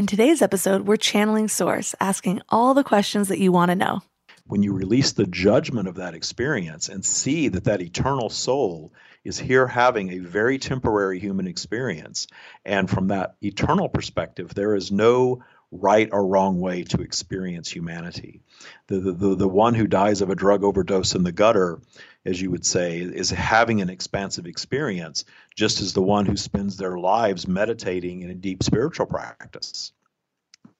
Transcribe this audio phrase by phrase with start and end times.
[0.00, 4.00] In today's episode, we're channeling Source, asking all the questions that you want to know.
[4.46, 8.94] When you release the judgment of that experience and see that that eternal soul
[9.24, 12.28] is here having a very temporary human experience,
[12.64, 18.40] and from that eternal perspective, there is no right or wrong way to experience humanity.
[18.86, 21.78] The, the, the, the one who dies of a drug overdose in the gutter
[22.24, 25.24] as you would say, is having an expansive experience,
[25.54, 29.92] just as the one who spends their lives meditating in a deep spiritual practice.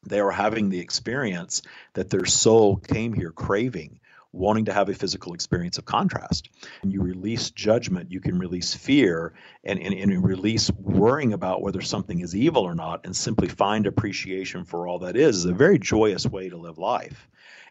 [0.07, 1.63] They are having the experience
[1.95, 4.01] that their soul came here craving,
[4.33, 6.49] wanting to have a physical experience of contrast.
[6.83, 9.33] And you release judgment, you can release fear
[9.65, 13.87] and, and, and release worrying about whether something is evil or not and simply find
[13.87, 17.29] appreciation for all that is, is a very joyous way to live life.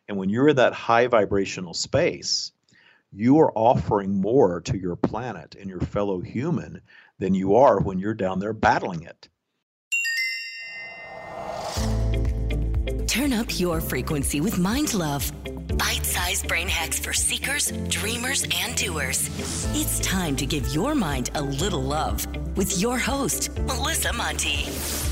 [0.07, 2.51] And when you're in that high vibrational space,
[3.11, 6.81] you are offering more to your planet and your fellow human
[7.17, 9.29] than you are when you're down there battling it.
[13.07, 15.31] Turn up your frequency with Mind Love.
[15.77, 19.29] Bite sized brain hacks for seekers, dreamers, and doers.
[19.73, 25.08] It's time to give your mind a little love with your host, Melissa Monte.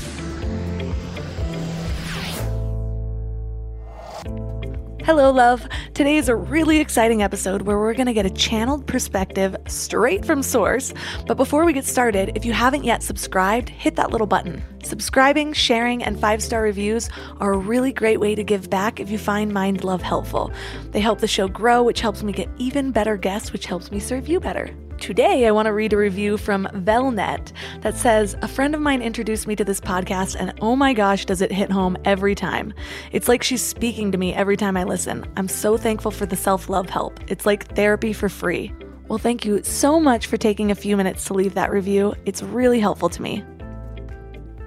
[5.08, 5.66] Hello, love.
[5.94, 10.22] Today is a really exciting episode where we're going to get a channeled perspective straight
[10.22, 10.92] from source.
[11.26, 14.62] But before we get started, if you haven't yet subscribed, hit that little button.
[14.82, 17.08] Subscribing, sharing, and five star reviews
[17.40, 20.52] are a really great way to give back if you find Mind Love helpful.
[20.90, 24.00] They help the show grow, which helps me get even better guests, which helps me
[24.00, 24.76] serve you better.
[24.98, 27.52] Today, I want to read a review from Velnet
[27.82, 31.24] that says A friend of mine introduced me to this podcast, and oh my gosh,
[31.24, 32.74] does it hit home every time.
[33.12, 35.24] It's like she's speaking to me every time I listen.
[35.36, 37.20] I'm so thankful for the self love help.
[37.28, 38.72] It's like therapy for free.
[39.06, 42.14] Well, thank you so much for taking a few minutes to leave that review.
[42.26, 43.44] It's really helpful to me.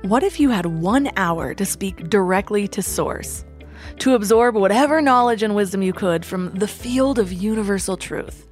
[0.04, 3.44] What if you had one hour to speak directly to Source?
[4.00, 8.48] To absorb whatever knowledge and wisdom you could from the field of universal truth?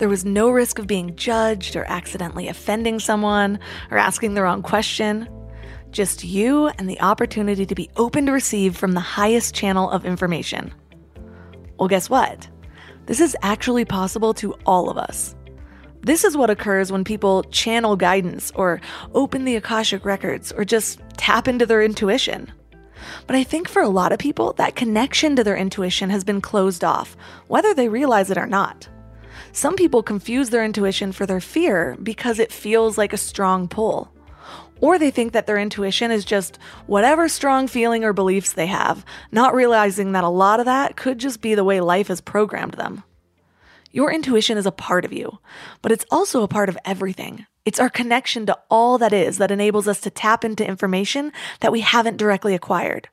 [0.00, 3.58] There was no risk of being judged or accidentally offending someone
[3.90, 5.28] or asking the wrong question.
[5.90, 10.06] Just you and the opportunity to be open to receive from the highest channel of
[10.06, 10.72] information.
[11.78, 12.48] Well, guess what?
[13.04, 15.36] This is actually possible to all of us.
[16.00, 18.80] This is what occurs when people channel guidance or
[19.12, 22.50] open the Akashic records or just tap into their intuition.
[23.26, 26.40] But I think for a lot of people, that connection to their intuition has been
[26.40, 27.18] closed off,
[27.48, 28.88] whether they realize it or not.
[29.52, 34.12] Some people confuse their intuition for their fear because it feels like a strong pull.
[34.80, 39.04] Or they think that their intuition is just whatever strong feeling or beliefs they have,
[39.30, 42.74] not realizing that a lot of that could just be the way life has programmed
[42.74, 43.02] them.
[43.92, 45.38] Your intuition is a part of you,
[45.82, 47.46] but it's also a part of everything.
[47.64, 51.72] It's our connection to all that is that enables us to tap into information that
[51.72, 53.08] we haven't directly acquired.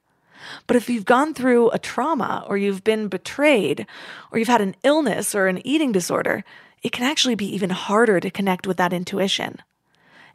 [0.66, 3.86] But if you've gone through a trauma or you've been betrayed
[4.32, 6.44] or you've had an illness or an eating disorder,
[6.84, 9.62] it can actually be even harder to connect with that intuition.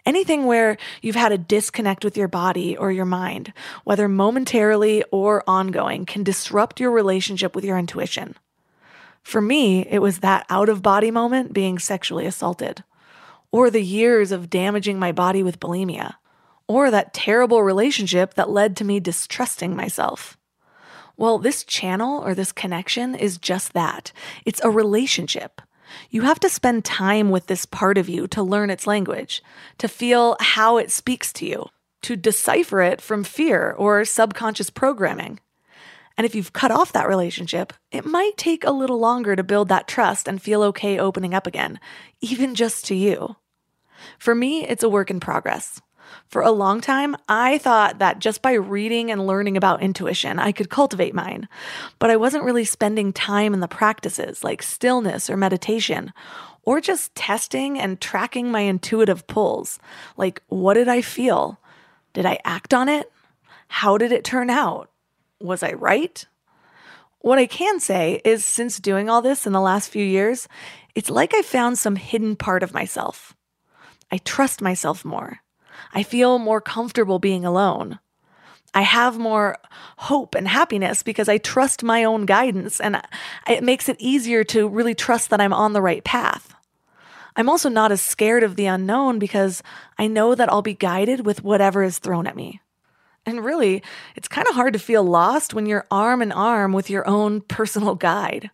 [0.04, 3.52] Anything where you've had a disconnect with your body or your mind,
[3.84, 8.34] whether momentarily or ongoing, can disrupt your relationship with your intuition.
[9.22, 12.82] For me, it was that out of body moment being sexually assaulted,
[13.52, 16.16] or the years of damaging my body with bulimia
[16.72, 20.38] or that terrible relationship that led to me distrusting myself.
[21.16, 24.12] Well, this channel or this connection is just that
[24.44, 25.60] it's a relationship.
[26.10, 29.42] You have to spend time with this part of you to learn its language,
[29.78, 31.66] to feel how it speaks to you,
[32.02, 35.38] to decipher it from fear or subconscious programming.
[36.16, 39.68] And if you've cut off that relationship, it might take a little longer to build
[39.68, 41.78] that trust and feel okay opening up again,
[42.20, 43.36] even just to you.
[44.18, 45.80] For me, it's a work in progress.
[46.28, 50.52] For a long time, I thought that just by reading and learning about intuition, I
[50.52, 51.48] could cultivate mine.
[51.98, 56.12] But I wasn't really spending time in the practices like stillness or meditation,
[56.62, 59.78] or just testing and tracking my intuitive pulls.
[60.16, 61.58] Like, what did I feel?
[62.12, 63.10] Did I act on it?
[63.68, 64.90] How did it turn out?
[65.40, 66.24] Was I right?
[67.20, 70.48] What I can say is, since doing all this in the last few years,
[70.94, 73.34] it's like I found some hidden part of myself.
[74.10, 75.40] I trust myself more.
[75.92, 77.98] I feel more comfortable being alone.
[78.74, 79.58] I have more
[79.98, 83.00] hope and happiness because I trust my own guidance and
[83.48, 86.54] it makes it easier to really trust that I'm on the right path.
[87.36, 89.62] I'm also not as scared of the unknown because
[89.98, 92.60] I know that I'll be guided with whatever is thrown at me.
[93.24, 93.82] And really,
[94.16, 97.40] it's kind of hard to feel lost when you're arm in arm with your own
[97.42, 98.50] personal guide.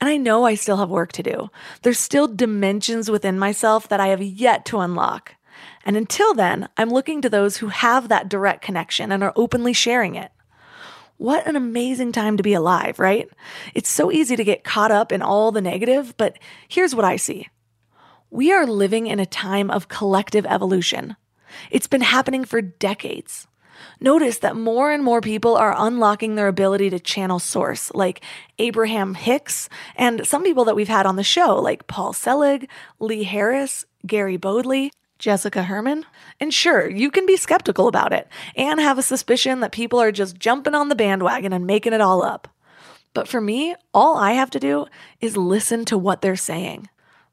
[0.00, 1.50] And I know I still have work to do.
[1.82, 5.34] There's still dimensions within myself that I have yet to unlock.
[5.88, 9.72] And until then, I'm looking to those who have that direct connection and are openly
[9.72, 10.30] sharing it.
[11.16, 13.26] What an amazing time to be alive, right?
[13.74, 16.38] It's so easy to get caught up in all the negative, but
[16.68, 17.48] here's what I see.
[18.30, 21.16] We are living in a time of collective evolution.
[21.70, 23.46] It's been happening for decades.
[23.98, 28.22] Notice that more and more people are unlocking their ability to channel source, like
[28.58, 32.68] Abraham Hicks, and some people that we've had on the show, like Paul Selig,
[33.00, 36.04] Lee Harris, Gary Bodley, Jessica Herman.
[36.40, 40.12] And sure, you can be skeptical about it and have a suspicion that people are
[40.12, 42.48] just jumping on the bandwagon and making it all up.
[43.14, 44.86] But for me, all I have to do
[45.20, 46.88] is listen to what they're saying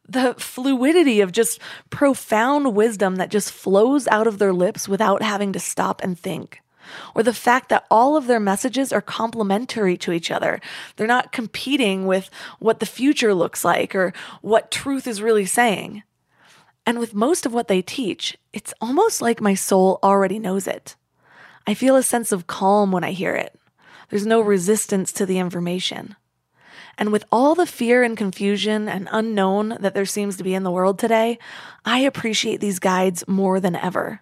[0.08, 1.60] the fluidity of just
[1.90, 6.62] profound wisdom that just flows out of their lips without having to stop and think.
[7.16, 10.62] Or the fact that all of their messages are complementary to each other.
[10.96, 12.30] They're not competing with
[12.60, 16.04] what the future looks like or what truth is really saying.
[16.86, 20.96] And with most of what they teach, it's almost like my soul already knows it.
[21.66, 23.60] I feel a sense of calm when I hear it.
[24.10, 26.16] There's no resistance to the information.
[26.98, 30.64] And with all the fear and confusion and unknown that there seems to be in
[30.64, 31.40] the world today,
[31.84, 34.22] I appreciate these guides more than ever.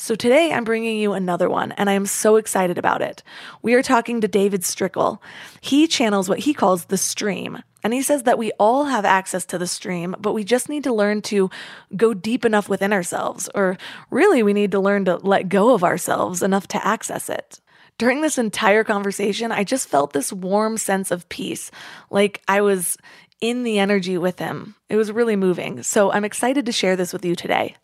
[0.00, 3.24] So today I'm bringing you another one, and I am so excited about it.
[3.62, 5.18] We are talking to David Strickel.
[5.60, 9.44] He channels what he calls the stream, and he says that we all have access
[9.46, 11.50] to the stream, but we just need to learn to
[11.96, 13.76] go deep enough within ourselves, or
[14.08, 17.60] really, we need to learn to let go of ourselves enough to access it.
[17.98, 21.72] During this entire conversation, I just felt this warm sense of peace,
[22.08, 22.96] like I was
[23.40, 24.74] in the energy with him.
[24.88, 25.82] It was really moving.
[25.82, 27.76] So I'm excited to share this with you today.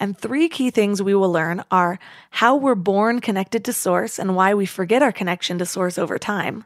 [0.00, 1.98] And three key things we will learn are
[2.30, 6.18] how we're born connected to Source and why we forget our connection to Source over
[6.18, 6.64] time.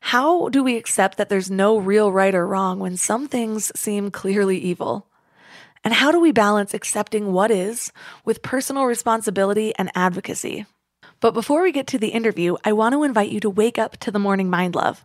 [0.00, 4.10] How do we accept that there's no real right or wrong when some things seem
[4.10, 5.06] clearly evil?
[5.82, 7.92] And how do we balance accepting what is
[8.24, 10.66] with personal responsibility and advocacy?
[11.20, 13.96] But before we get to the interview, I want to invite you to wake up
[13.98, 15.04] to the morning mind love.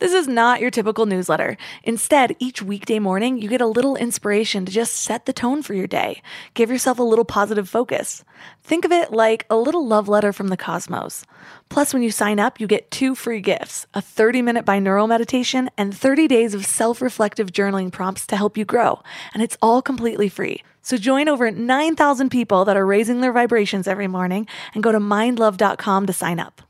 [0.00, 1.56] This is not your typical newsletter.
[1.84, 5.74] Instead, each weekday morning, you get a little inspiration to just set the tone for
[5.74, 6.20] your day.
[6.54, 8.24] Give yourself a little positive focus.
[8.64, 11.24] Think of it like a little love letter from the cosmos.
[11.68, 15.70] Plus, when you sign up, you get two free gifts a 30 minute binaural meditation
[15.78, 19.00] and 30 days of self reflective journaling prompts to help you grow.
[19.32, 20.64] And it's all completely free.
[20.82, 24.98] So join over 9,000 people that are raising their vibrations every morning and go to
[24.98, 26.60] mindlove.com to sign up.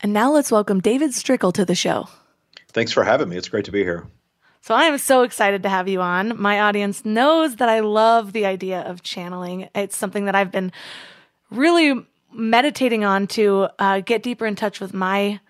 [0.00, 2.08] And now let's welcome David Strickel to the show.
[2.68, 3.36] Thanks for having me.
[3.36, 4.06] It's great to be here.
[4.60, 6.40] So I am so excited to have you on.
[6.40, 9.68] My audience knows that I love the idea of channeling.
[9.74, 10.70] It's something that I've been
[11.50, 15.40] really meditating on to uh, get deeper in touch with my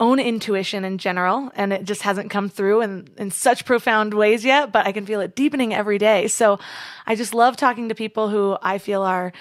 [0.00, 4.44] own intuition in general, and it just hasn't come through in, in such profound ways
[4.44, 6.26] yet, but I can feel it deepening every day.
[6.26, 6.58] So
[7.06, 9.32] I just love talking to people who I feel are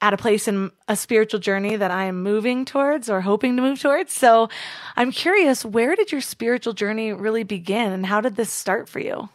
[0.00, 3.62] at a place in a spiritual journey that I am moving towards or hoping to
[3.62, 4.12] move towards.
[4.12, 4.48] So
[4.96, 8.98] I'm curious, where did your spiritual journey really begin and how did this start for
[8.98, 9.28] you?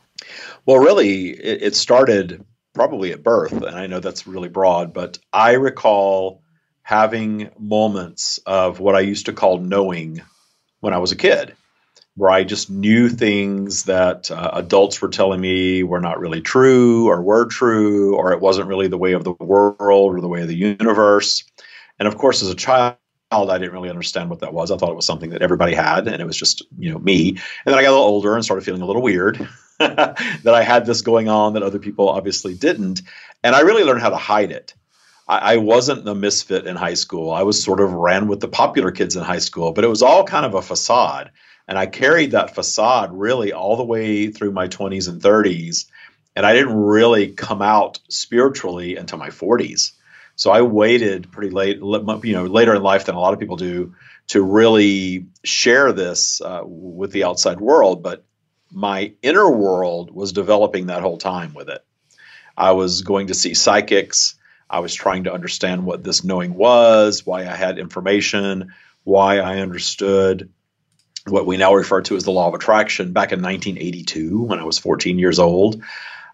[0.65, 5.17] Well, really, it, it started probably at birth, and I know that's really broad, but
[5.33, 6.41] I recall
[6.83, 10.21] having moments of what I used to call knowing
[10.81, 11.55] when I was a kid,
[12.15, 17.07] where I just knew things that uh, adults were telling me were not really true
[17.07, 19.77] or were true, or it wasn't really the way of the world
[20.15, 21.45] or the way of the universe.
[21.97, 22.97] And of course, as a child,
[23.31, 24.71] I didn't really understand what that was.
[24.71, 27.29] I thought it was something that everybody had, and it was just you know me.
[27.29, 29.47] And then I got a little older and started feeling a little weird
[29.79, 33.01] that I had this going on that other people obviously didn't,
[33.43, 34.73] and I really learned how to hide it.
[35.27, 37.31] I, I wasn't the misfit in high school.
[37.31, 40.01] I was sort of ran with the popular kids in high school, but it was
[40.01, 41.31] all kind of a facade.
[41.67, 45.85] And I carried that facade really all the way through my 20s and 30s.
[46.35, 49.91] And I didn't really come out spiritually until my 40s.
[50.35, 53.57] So I waited pretty late, you know, later in life than a lot of people
[53.57, 53.93] do
[54.27, 58.01] to really share this uh, with the outside world.
[58.01, 58.25] But
[58.71, 61.83] my inner world was developing that whole time with it.
[62.57, 64.35] I was going to see psychics.
[64.71, 68.73] I was trying to understand what this knowing was, why I had information,
[69.03, 70.49] why I understood
[71.27, 74.63] what we now refer to as the law of attraction back in 1982 when I
[74.63, 75.83] was 14 years old.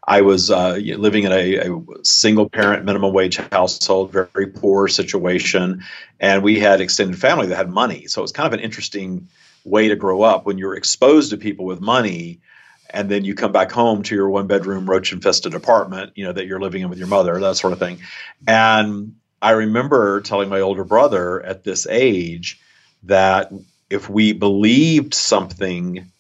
[0.08, 5.84] I was uh, living in a, a, single parent minimum wage household, very poor situation,
[6.17, 8.08] and we had extended family that had money.
[8.08, 9.27] So it was kind of an interesting
[9.65, 12.39] way to grow up when you're exposed to people with money,
[12.89, 16.34] and then you come back home to your one bedroom roach infested apartment, you know
[16.34, 18.00] that you're living in with your mother, that sort of thing.
[18.48, 22.60] And I remember telling my older brother at this age
[23.03, 23.51] that
[23.89, 26.12] if we believed something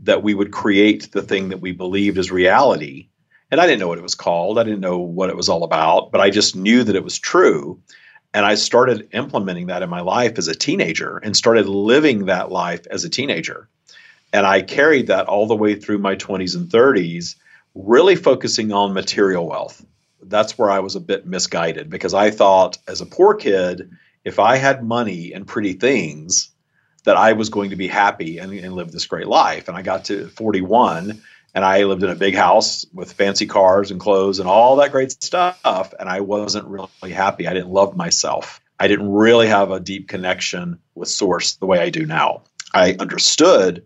[0.00, 3.08] that we would create the thing that we believed as reality
[3.54, 4.58] and I didn't know what it was called.
[4.58, 7.20] I didn't know what it was all about, but I just knew that it was
[7.20, 7.80] true.
[8.32, 12.50] And I started implementing that in my life as a teenager and started living that
[12.50, 13.68] life as a teenager.
[14.34, 17.36] And I carried that all the way through my 20s and 30s,
[17.76, 19.86] really focusing on material wealth.
[20.20, 23.92] That's where I was a bit misguided because I thought as a poor kid,
[24.24, 26.50] if I had money and pretty things,
[27.04, 29.68] that I was going to be happy and, and live this great life.
[29.68, 31.22] And I got to 41
[31.54, 34.90] and I lived in a big house with fancy cars and clothes and all that
[34.90, 35.94] great stuff.
[36.00, 37.46] And I wasn't really happy.
[37.46, 38.60] I didn't love myself.
[38.80, 42.42] I didn't really have a deep connection with source the way I do now.
[42.72, 43.84] I understood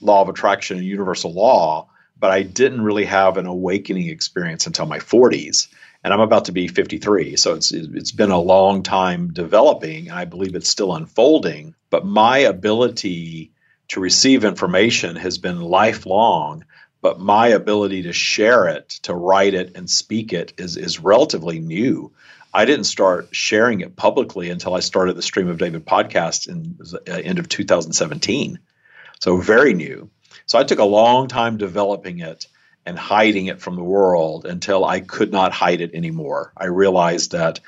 [0.00, 1.88] law of attraction and universal law,
[2.18, 5.68] but I didn't really have an awakening experience until my 40s.
[6.02, 7.36] And I'm about to be 53.
[7.36, 12.06] So it's it's been a long time developing and I believe it's still unfolding, but
[12.06, 13.52] my ability
[13.88, 16.64] to receive information has been lifelong
[17.02, 21.60] but my ability to share it, to write it and speak it is is relatively
[21.60, 22.12] new.
[22.52, 26.76] I didn't start sharing it publicly until I started the Stream of David podcast in
[26.78, 28.58] the uh, end of 2017.
[29.20, 30.10] So very new.
[30.46, 32.46] So I took a long time developing it
[32.86, 36.52] and hiding it from the world until I could not hide it anymore.
[36.56, 37.60] I realized that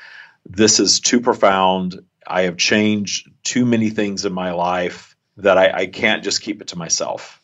[0.47, 2.03] this is too profound.
[2.27, 6.61] I have changed too many things in my life that I, I can't just keep
[6.61, 7.41] it to myself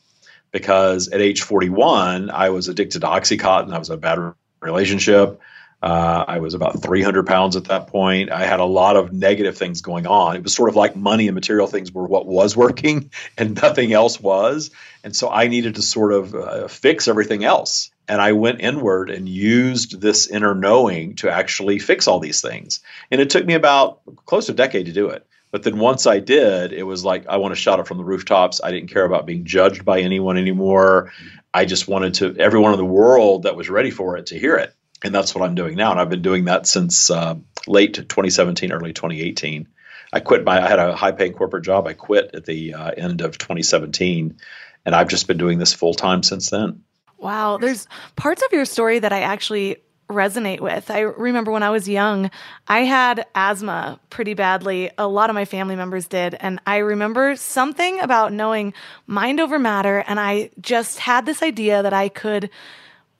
[0.50, 3.72] because at age 41, I was addicted to Oxycontin.
[3.72, 5.40] I was in a bad relationship.
[5.80, 8.32] Uh, I was about 300 pounds at that point.
[8.32, 10.34] I had a lot of negative things going on.
[10.34, 13.92] It was sort of like money and material things were what was working and nothing
[13.92, 14.70] else was.
[15.04, 17.90] And so I needed to sort of uh, fix everything else.
[18.08, 22.80] And I went inward and used this inner knowing to actually fix all these things.
[23.10, 25.26] And it took me about close to a decade to do it.
[25.50, 28.04] But then once I did, it was like I want to shout it from the
[28.04, 28.60] rooftops.
[28.62, 31.12] I didn't care about being judged by anyone anymore.
[31.54, 34.56] I just wanted to everyone in the world that was ready for it to hear
[34.56, 35.90] it, and that's what I'm doing now.
[35.90, 37.36] And I've been doing that since uh,
[37.66, 39.68] late 2017, early 2018.
[40.12, 41.86] I quit my I had a high paying corporate job.
[41.86, 44.38] I quit at the uh, end of 2017,
[44.86, 46.82] and I've just been doing this full time since then.
[47.18, 47.86] Wow, there's
[48.16, 50.90] parts of your story that I actually resonate with.
[50.90, 52.30] I remember when I was young,
[52.66, 54.90] I had asthma pretty badly.
[54.96, 56.34] A lot of my family members did.
[56.34, 58.72] And I remember something about knowing
[59.06, 59.98] mind over matter.
[60.06, 62.48] And I just had this idea that I could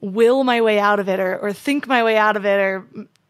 [0.01, 2.85] will my way out of it or, or think my way out of it or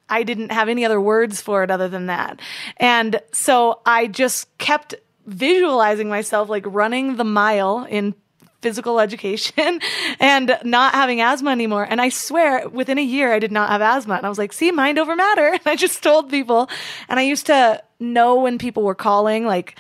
[0.10, 2.40] I didn't have any other words for it other than that.
[2.78, 4.96] And so I just kept
[5.26, 8.16] visualizing myself like running the mile in
[8.62, 9.80] physical education
[10.20, 11.86] and not having asthma anymore.
[11.90, 14.16] And I swear within a year, I did not have asthma.
[14.16, 15.52] And I was like, see, mind over matter.
[15.60, 16.70] And I just told people.
[17.08, 19.78] And I used to know when people were calling, like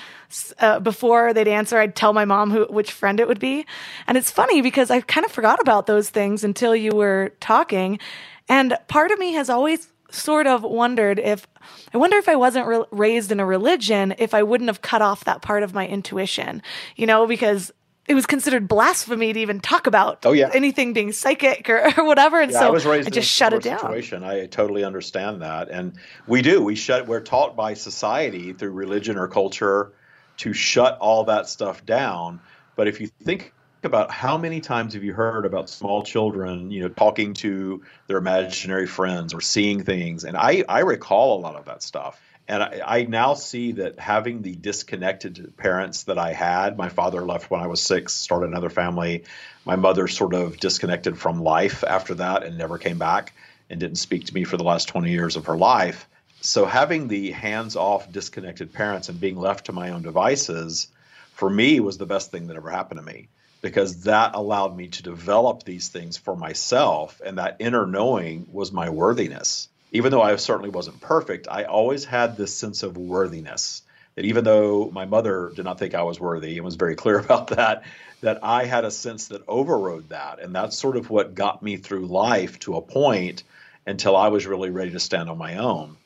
[0.59, 3.65] uh, before they'd answer, I'd tell my mom who, which friend it would be.
[4.07, 7.99] And it's funny because I kind of forgot about those things until you were talking.
[8.47, 11.47] And part of me has always sort of wondered if
[11.93, 15.01] I wonder if I wasn't re- raised in a religion, if I wouldn't have cut
[15.01, 16.63] off that part of my intuition,
[16.95, 17.71] you know, because
[18.09, 20.49] it was considered blasphemy to even talk about oh, yeah.
[20.51, 22.41] anything being psychic or, or whatever.
[22.41, 23.79] And yeah, so I, was raised I just shut it down.
[23.79, 24.23] Situation.
[24.23, 25.69] I totally understand that.
[25.69, 25.93] And
[26.25, 26.63] we do.
[26.63, 29.93] We shut we're taught by society through religion or culture
[30.37, 32.39] to shut all that stuff down.
[32.75, 36.81] But if you think about how many times have you heard about small children, you
[36.81, 40.23] know, talking to their imaginary friends or seeing things?
[40.23, 43.99] And I, I recall a lot of that stuff and I, I, now see that
[43.99, 48.47] having the disconnected parents that I had, my father left when I was six, started
[48.47, 49.23] another family.
[49.65, 53.33] My mother sort of disconnected from life after that and never came back
[53.69, 56.09] and didn't speak to me for the last 20 years of her life.
[56.41, 60.87] So having the hands-off, disconnected parents and being left to my own devices,
[61.33, 63.27] for me, was the best thing that ever happened to me
[63.61, 68.71] because that allowed me to develop these things for myself, and that inner knowing was
[68.71, 73.81] my worthiness even though I certainly wasn't perfect, I always had this sense of worthiness.
[74.15, 77.19] That even though my mother did not think I was worthy and was very clear
[77.19, 77.84] about that,
[78.22, 80.39] that I had a sense that overrode that.
[80.39, 83.43] And that's sort of what got me through life to a point
[83.88, 85.98] until I was really ready to stand on my own.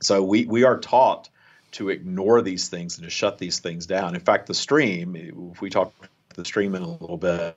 [0.00, 1.28] So we, we are taught
[1.72, 4.14] to ignore these things and to shut these things down.
[4.14, 5.92] In fact, the stream, if we talk
[6.34, 7.56] the stream in a little bit,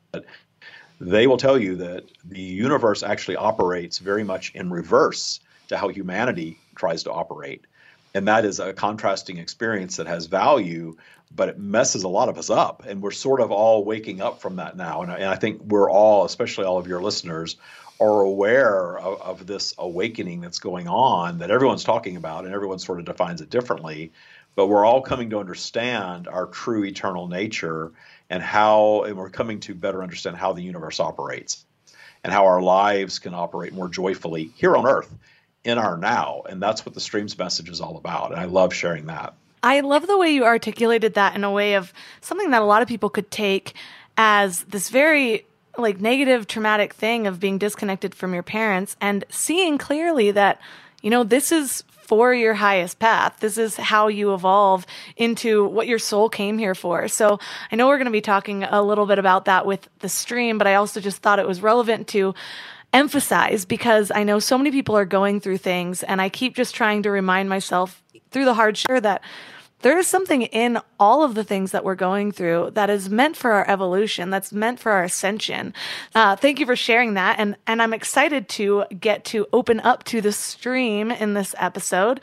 [0.99, 5.87] they will tell you that the universe actually operates very much in reverse to how
[5.87, 7.65] humanity tries to operate.
[8.13, 10.97] And that is a contrasting experience that has value,
[11.33, 12.83] but it messes a lot of us up.
[12.87, 15.03] And we're sort of all waking up from that now.
[15.03, 17.55] And I, and I think we're all, especially all of your listeners,
[18.01, 22.79] are aware of, of, this awakening that's going on that everyone's talking about and everyone
[22.79, 24.11] sort of defines it differently.
[24.55, 27.91] But we're all coming to understand our true eternal nature
[28.29, 31.65] and how, and we're coming to better understand how the universe operates
[32.23, 35.13] and how our lives can operate more joyfully here on earth
[35.63, 36.43] in our now.
[36.49, 38.31] And that's what the streams message is all about.
[38.31, 39.33] And I love sharing that.
[39.61, 42.81] I love the way you articulated that in a way of something that a lot
[42.81, 43.73] of people could take
[44.17, 45.45] as this very
[45.77, 50.59] like negative traumatic thing of being disconnected from your parents and seeing clearly that
[51.01, 53.37] you know this is for your highest path.
[53.39, 57.07] This is how you evolve into what your soul came here for.
[57.07, 57.39] So
[57.71, 60.57] I know we're going to be talking a little bit about that with the stream,
[60.57, 62.33] but I also just thought it was relevant to
[62.93, 66.75] emphasize because I know so many people are going through things and I keep just
[66.75, 69.21] trying to remind myself through the hard share that
[69.81, 73.37] there is something in all of the things that we're going through that is meant
[73.37, 75.73] for our evolution that's meant for our ascension.
[76.13, 80.03] Uh, thank you for sharing that and and i'm excited to get to open up
[80.03, 82.19] to the stream in this episode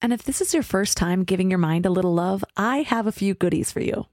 [0.00, 3.06] and if this is your first time giving your mind a little love i have
[3.06, 4.06] a few goodies for you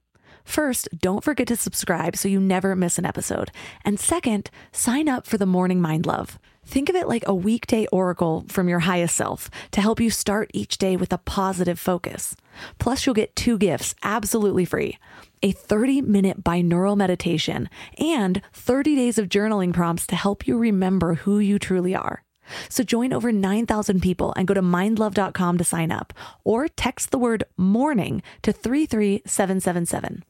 [0.46, 3.52] First, don't forget to subscribe so you never miss an episode.
[3.84, 6.38] And second, sign up for the Morning Mind Love.
[6.64, 10.52] Think of it like a weekday oracle from your highest self to help you start
[10.54, 12.36] each day with a positive focus.
[12.80, 14.98] Plus, you'll get two gifts absolutely free
[15.44, 21.16] a 30 minute binaural meditation and 30 days of journaling prompts to help you remember
[21.16, 22.25] who you truly are.
[22.70, 27.18] So join over 9,000 people and go to mindlove.com to sign up or text the
[27.18, 30.24] word morning to 33777.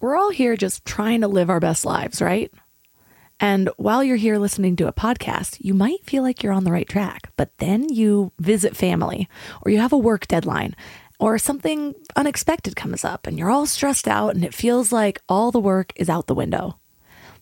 [0.00, 2.52] We're all here just trying to live our best lives, right?
[3.40, 6.72] And while you're here listening to a podcast, you might feel like you're on the
[6.72, 9.28] right track, but then you visit family
[9.62, 10.74] or you have a work deadline
[11.20, 15.50] or something unexpected comes up and you're all stressed out and it feels like all
[15.50, 16.78] the work is out the window.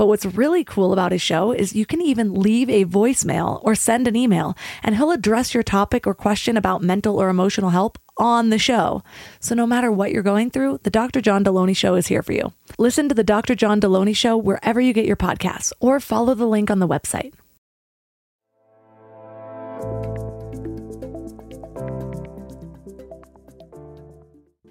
[0.00, 3.74] But what's really cool about his show is you can even leave a voicemail or
[3.74, 7.98] send an email, and he'll address your topic or question about mental or emotional help
[8.16, 9.02] on the show.
[9.40, 11.20] So no matter what you're going through, the Dr.
[11.20, 12.54] John Delony Show is here for you.
[12.78, 13.54] Listen to the Dr.
[13.54, 17.34] John Delony Show wherever you get your podcasts or follow the link on the website.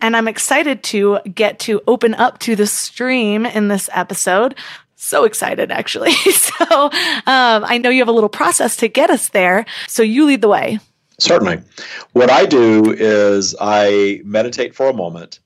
[0.01, 4.55] And I'm excited to get to open up to the stream in this episode
[4.99, 6.11] so excited actually.
[6.13, 6.91] so um,
[7.25, 9.65] I know you have a little process to get us there.
[9.87, 10.79] So you lead the way.
[11.19, 11.61] Certainly.
[12.13, 15.39] What I do is I meditate for a moment.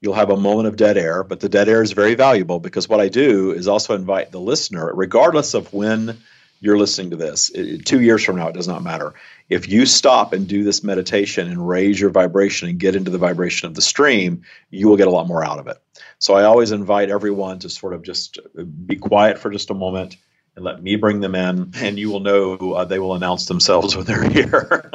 [0.00, 2.88] You'll have a moment of dead air, but the dead air is very valuable because
[2.88, 6.18] what I do is also invite the listener, regardless of when
[6.60, 7.50] you're listening to this,
[7.84, 9.14] two years from now, it does not matter.
[9.48, 13.18] If you stop and do this meditation and raise your vibration and get into the
[13.18, 15.76] vibration of the stream, you will get a lot more out of it.
[16.18, 18.38] So I always invite everyone to sort of just
[18.86, 20.16] be quiet for just a moment
[20.56, 23.94] and let me bring them in, and you will know uh, they will announce themselves
[23.94, 24.90] when they're here.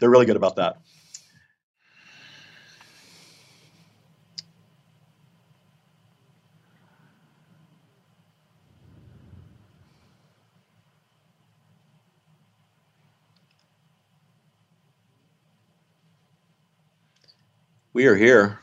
[0.00, 0.78] they're really good about that.
[17.94, 18.58] We are here.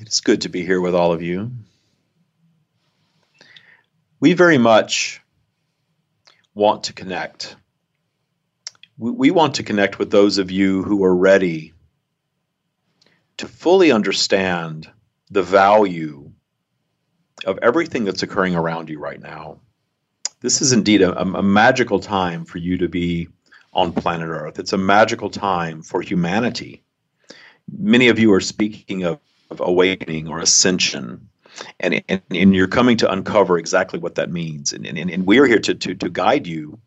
[0.00, 1.50] It's good to be here with all of you.
[4.20, 5.20] We very much
[6.54, 7.56] want to connect.
[8.98, 11.72] We, want to connect with those of you who are ready
[13.38, 14.88] to fully understand
[15.32, 16.30] the value
[17.44, 19.58] of everything that's occurring around you right now.
[20.40, 23.26] This is indeed a, a magical time for you to be
[23.76, 24.58] on planet Earth.
[24.58, 26.82] It's a magical time for humanity.
[27.70, 31.28] Many of you are speaking of, of awakening or ascension.
[31.78, 34.72] And, and, and, you're coming to uncover exactly what that means.
[34.72, 36.80] And, and, and we're here to, to, to guide you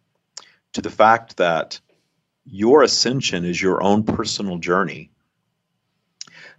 [0.73, 1.79] to the fact that
[2.45, 5.11] your ascension is your own personal journey,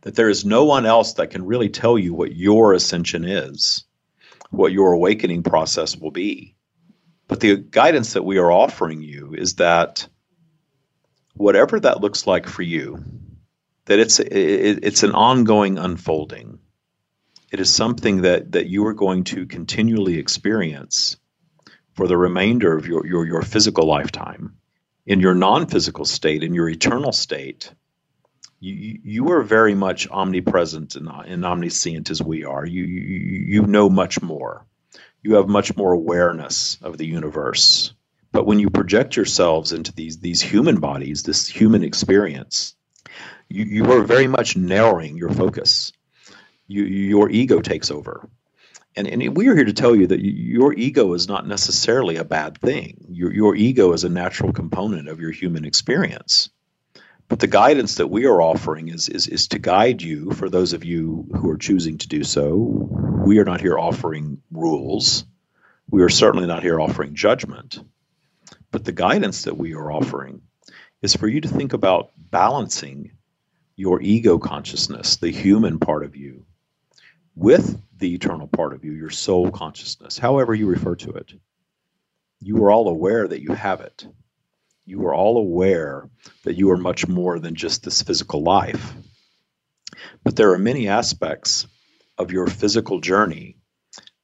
[0.02, 3.84] that there is no one else that can really tell you what your ascension is,
[4.50, 6.54] what your awakening process will be.
[7.26, 10.08] But the guidance that we are offering you is that
[11.40, 13.02] whatever that looks like for you,
[13.86, 16.58] that it's it, it's an ongoing unfolding.
[17.50, 21.16] It is something that that you are going to continually experience
[21.94, 24.56] for the remainder of your your, your physical lifetime.
[25.06, 27.72] In your non-physical state, in your eternal state,
[28.60, 32.64] you you are very much omnipresent and, and omniscient as we are.
[32.66, 34.66] You, you you know much more.
[35.22, 37.94] You have much more awareness of the universe.
[38.32, 42.74] But when you project yourselves into these these human bodies, this human experience,
[43.48, 45.92] you, you are very much narrowing your focus.
[46.68, 48.28] You, your ego takes over.
[48.96, 52.24] And, and we are here to tell you that your ego is not necessarily a
[52.24, 53.06] bad thing.
[53.08, 56.50] Your, your ego is a natural component of your human experience.
[57.28, 60.72] But the guidance that we are offering is, is, is to guide you, for those
[60.72, 62.54] of you who are choosing to do so.
[63.24, 65.24] We are not here offering rules.
[65.88, 67.78] We are certainly not here offering judgment.
[68.70, 70.42] But the guidance that we are offering
[71.02, 73.12] is for you to think about balancing
[73.76, 76.44] your ego consciousness, the human part of you,
[77.34, 81.32] with the eternal part of you, your soul consciousness, however you refer to it.
[82.40, 84.06] You are all aware that you have it.
[84.84, 86.08] You are all aware
[86.44, 88.92] that you are much more than just this physical life.
[90.24, 91.66] But there are many aspects
[92.18, 93.56] of your physical journey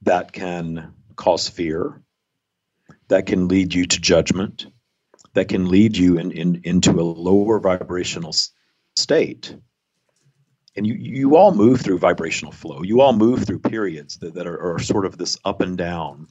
[0.03, 2.03] that can cause fear,
[3.09, 4.67] that can lead you to judgment,
[5.35, 8.35] that can lead you in, in, into a lower vibrational
[8.97, 9.57] state.
[10.77, 12.83] And you, you all move through vibrational flow.
[12.83, 16.29] You all move through periods that, that are, are sort of this up and down.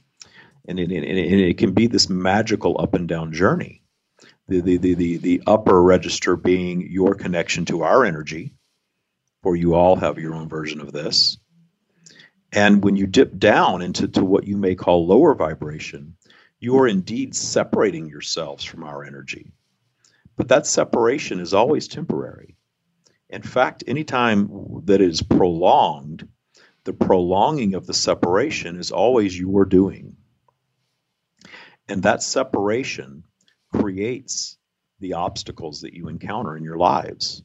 [0.68, 3.82] And it, and it can be this magical up and down journey.
[4.48, 8.52] The, the, the, the, the upper register being your connection to our energy,
[9.42, 11.38] for you all have your own version of this.
[12.52, 16.15] And when you dip down into to what you may call lower vibration,
[16.58, 19.52] you are indeed separating yourselves from our energy.
[20.36, 22.56] But that separation is always temporary.
[23.28, 26.28] In fact, anytime that is prolonged,
[26.84, 30.16] the prolonging of the separation is always your doing.
[31.88, 33.24] And that separation
[33.72, 34.56] creates
[35.00, 37.42] the obstacles that you encounter in your lives.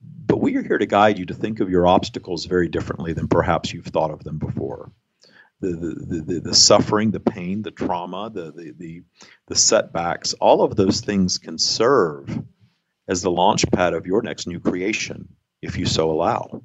[0.00, 3.28] But we are here to guide you to think of your obstacles very differently than
[3.28, 4.90] perhaps you've thought of them before
[5.60, 9.02] the, the, the, the, suffering, the pain, the trauma, the, the, the,
[9.46, 12.42] the setbacks, all of those things can serve
[13.06, 15.28] as the launch pad of your next new creation,
[15.60, 16.62] if you so allow.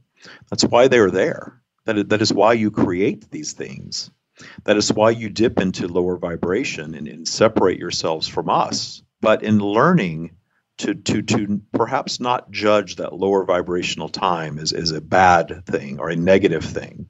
[0.49, 1.61] That's why they're there.
[1.85, 4.09] That that is why you create these things.
[4.63, 9.01] That is why you dip into lower vibration and, and separate yourselves from us.
[9.21, 10.35] But in learning
[10.79, 15.99] to, to, to perhaps not judge that lower vibrational time as, as a bad thing
[15.99, 17.07] or a negative thing,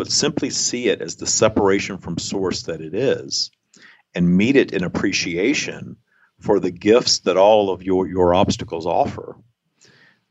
[0.00, 3.50] but simply see it as the separation from source that it is
[4.14, 5.94] and meet it in appreciation
[6.38, 9.36] for the gifts that all of your, your obstacles offer.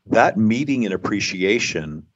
[0.06, 2.08] That meeting and appreciation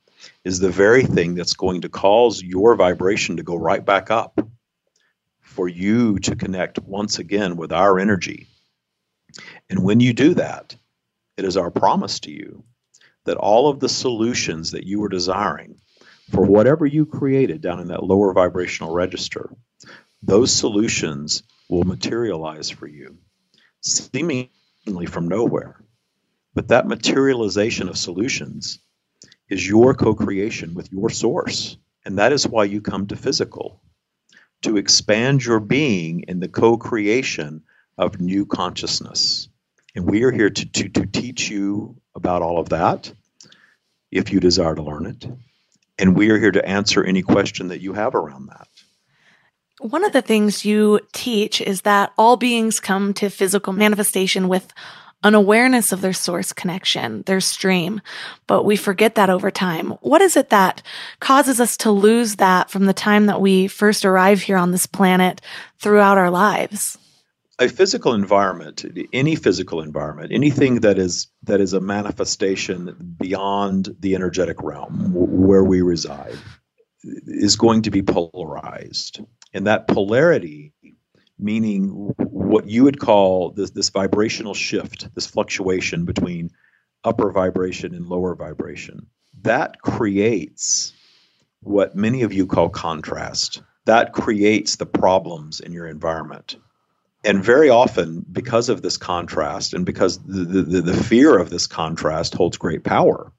[0.43, 4.41] is the very thing that's going to cause your vibration to go right back up
[5.41, 8.49] for you to connect once again with our energy.
[9.71, 10.75] And when you do that,
[11.37, 12.65] it is our promise to you
[13.27, 15.79] that all of the solutions that you are desiring
[16.31, 19.51] for whatever you created down in that lower vibrational register,
[20.23, 23.19] those solutions will materialize for you,
[23.83, 25.83] seemingly from nowhere.
[26.55, 28.79] But that materialization of solutions
[29.49, 31.77] is your co creation with your source.
[32.05, 33.81] And that is why you come to physical
[34.63, 37.63] to expand your being in the co creation
[37.99, 39.49] of new consciousness.
[39.95, 43.13] And we are here to, to, to teach you about all of that
[44.11, 45.27] if you desire to learn it.
[45.99, 48.69] And we are here to answer any question that you have around that.
[49.81, 54.73] One of the things you teach is that all beings come to physical manifestation with
[55.25, 58.01] an awareness of their source connection, their stream,
[58.47, 59.91] but we forget that over time.
[60.03, 60.83] What is it that
[61.19, 64.87] causes us to lose that from the time that we first arrive here on this
[64.87, 65.41] planet
[65.79, 66.99] throughout our lives?
[67.59, 74.15] A physical environment any physical environment anything that is that is a manifestation beyond the
[74.15, 76.37] energetic realm where we reside
[77.05, 79.21] is going to be polarized.
[79.53, 80.73] And that polarity
[81.39, 86.51] meaning what you would call this, this vibrational shift this fluctuation between
[87.03, 89.07] upper vibration and lower vibration
[89.43, 90.93] that creates
[91.61, 93.63] what many of you call contrast.
[93.87, 96.57] That creates the problems in your environment
[97.25, 101.67] And very often, because of this contrast and because the, the, the fear of this
[101.67, 103.33] contrast holds great power,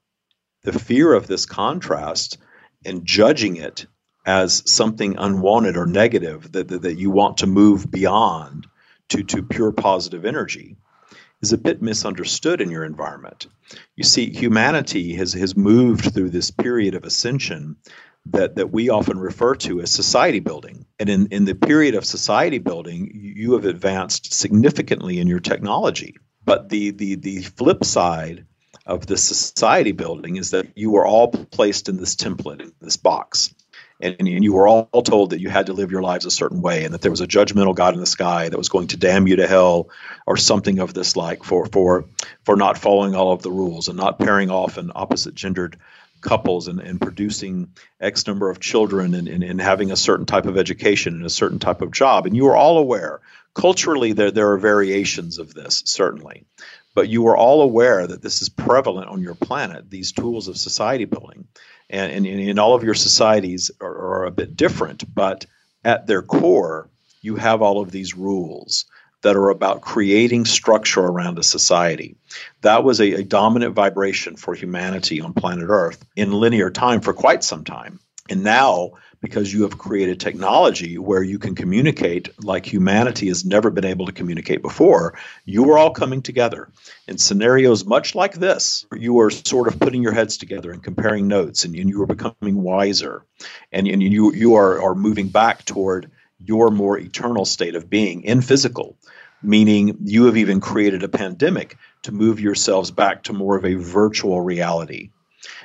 [0.64, 2.38] the fear of this contrast
[2.84, 3.86] and judging it
[4.26, 8.66] as something unwanted or negative that, that, that you want to move beyond
[9.10, 10.76] to, to pure positive energy
[11.40, 13.46] is a bit misunderstood in your environment.
[13.94, 17.76] You see, humanity has, has moved through this period of ascension
[18.30, 20.86] that, that we often refer to as society building.
[20.98, 26.16] And in, in the period of society building, you have advanced significantly in your technology.
[26.44, 28.46] But the, the, the flip side
[28.84, 32.96] of the society building is that you were all placed in this template, in this
[32.96, 33.54] box
[34.00, 36.60] and, and you were all told that you had to live your lives a certain
[36.60, 38.96] way and that there was a judgmental God in the sky that was going to
[38.96, 39.88] damn you to hell
[40.26, 42.04] or something of this like for for
[42.44, 45.78] for not following all of the rules and not pairing off an opposite gendered
[46.20, 47.68] couples and, and producing
[48.00, 51.30] X number of children and, and, and having a certain type of education and a
[51.30, 52.26] certain type of job.
[52.26, 53.20] And you are all aware.
[53.54, 56.44] Culturally, there, there are variations of this, certainly.
[56.94, 60.56] But you are all aware that this is prevalent on your planet, these tools of
[60.56, 61.46] society building
[61.88, 65.46] and, and, all of your societies are, are a bit different, but
[65.84, 66.90] at their core,
[67.22, 68.86] you have all of these rules
[69.22, 72.16] that are about creating structure around a society.
[72.62, 77.12] That was a, a, dominant vibration for humanity on planet Earth in linear time for
[77.12, 77.98] quite some time.
[78.28, 83.70] And now because you have created technology where you can communicate like humanity has never
[83.70, 85.18] been able to communicate before.
[85.44, 86.68] You are all coming together
[87.08, 88.86] in scenarios much like this.
[88.96, 92.06] You are sort of putting your heads together and comparing notes, and, and you are
[92.06, 93.24] becoming wiser,
[93.72, 96.10] and, and you you are are moving back toward
[96.44, 98.96] your more eternal state of being in physical.
[99.42, 103.74] Meaning, you have even created a pandemic to move yourselves back to more of a
[103.74, 105.10] virtual reality.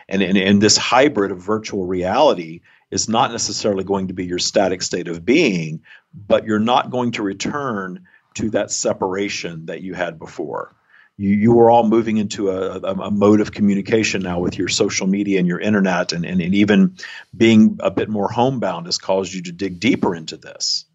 [0.07, 4.37] And in, in this hybrid of virtual reality, is not necessarily going to be your
[4.37, 5.81] static state of being,
[6.13, 10.75] but you're not going to return to that separation that you had before.
[11.21, 14.67] You, you are all moving into a, a, a, mode of communication now with your
[14.67, 16.97] social media and your internet, and, and, and even
[17.35, 20.85] being a bit more homebound has caused you to dig deeper into this.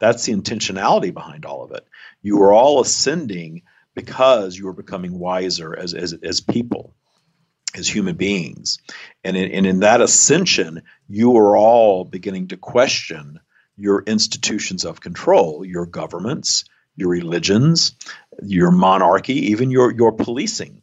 [0.00, 1.86] That's the intentionality behind all of it.
[2.20, 3.62] You are all ascending
[3.94, 6.96] because you are becoming wiser as, as, as people
[7.76, 8.78] as human beings.
[9.22, 13.38] And in, and in that ascension, you are all beginning to question
[13.76, 16.64] your institutions of control, your governments,
[16.96, 17.92] your religions,
[18.42, 20.82] your monarchy, even your, your policing.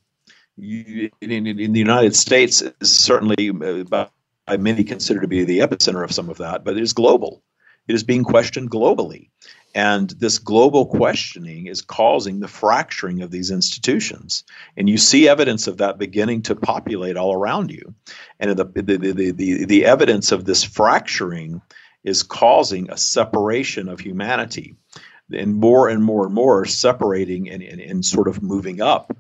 [0.55, 4.07] You, in, in, the United States, is certainly uh,
[4.45, 7.41] by many considered to be the epicenter of some of that, but it is global.
[7.87, 9.29] It is being questioned globally.
[9.75, 14.43] And this global questioning is causing the fracturing of these institutions.
[14.77, 17.95] And you see evidence of that beginning to populate all around you.
[18.39, 21.61] And the, the, the, the, the evidence of this fracturing
[22.03, 24.75] is causing a separation of humanity.
[25.33, 29.15] And more and more and more separating and, and, and sort of moving up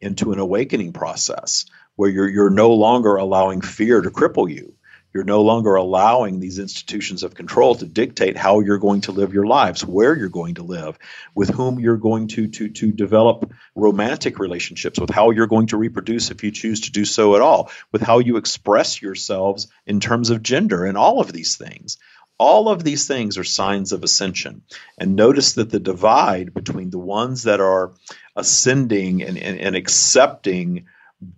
[0.00, 4.76] into an awakening process where you're, you're no longer allowing fear to cripple you
[5.16, 9.32] you're no longer allowing these institutions of control to dictate how you're going to live
[9.32, 10.98] your lives, where you're going to live,
[11.34, 15.78] with whom you're going to, to, to develop romantic relationships, with how you're going to
[15.78, 20.00] reproduce if you choose to do so at all, with how you express yourselves in
[20.00, 21.96] terms of gender, and all of these things.
[22.38, 24.62] All of these things are signs of ascension.
[24.98, 27.92] And notice that the divide between the ones that are
[28.34, 30.86] ascending and, and, and accepting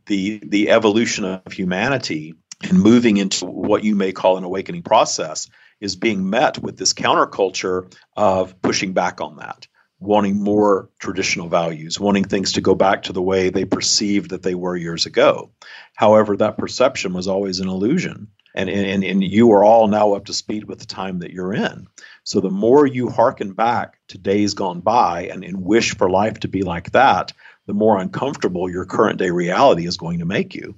[0.06, 5.48] the, the evolution of humanity and moving into what you may call an awakening process
[5.80, 9.68] is being met with this counterculture of pushing back on that,
[10.00, 14.42] wanting more traditional values, wanting things to go back to the way they perceived that
[14.42, 15.52] they were years ago.
[15.94, 18.28] However, that perception was always an illusion.
[18.58, 21.54] And, and, and you are all now up to speed with the time that you're
[21.54, 21.86] in.
[22.24, 26.40] So the more you hearken back to days gone by and, and wish for life
[26.40, 27.32] to be like that,
[27.66, 30.74] the more uncomfortable your current day reality is going to make you.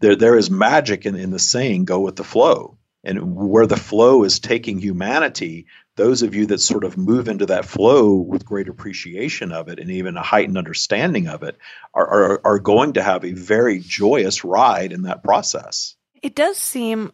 [0.00, 2.78] There, there is magic in, in the saying, go with the flow.
[3.04, 7.46] And where the flow is taking humanity, those of you that sort of move into
[7.46, 11.56] that flow with great appreciation of it and even a heightened understanding of it
[11.94, 15.94] are, are, are going to have a very joyous ride in that process.
[16.22, 17.12] It does seem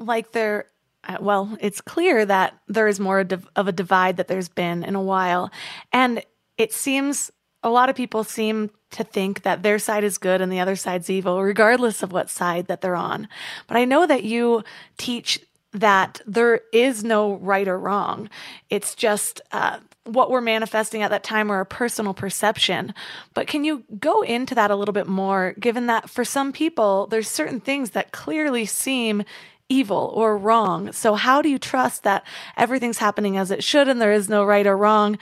[0.00, 0.66] like there
[1.04, 3.20] uh, well, it's clear that there is more
[3.56, 5.50] of a divide that there's been in a while.
[5.92, 6.22] And
[6.58, 7.30] it seems
[7.62, 10.76] a lot of people seem to think that their side is good and the other
[10.76, 13.28] side's evil, regardless of what side that they're on.
[13.66, 14.62] But I know that you
[14.98, 15.40] teach
[15.72, 18.28] that there is no right or wrong.
[18.70, 22.92] It's just uh, what we're manifesting at that time or our personal perception.
[23.34, 27.06] But can you go into that a little bit more, given that for some people,
[27.06, 29.22] there's certain things that clearly seem
[29.70, 30.92] evil or wrong.
[30.92, 32.26] So, how do you trust that
[32.58, 35.18] everything's happening as it should and there is no right or wrong?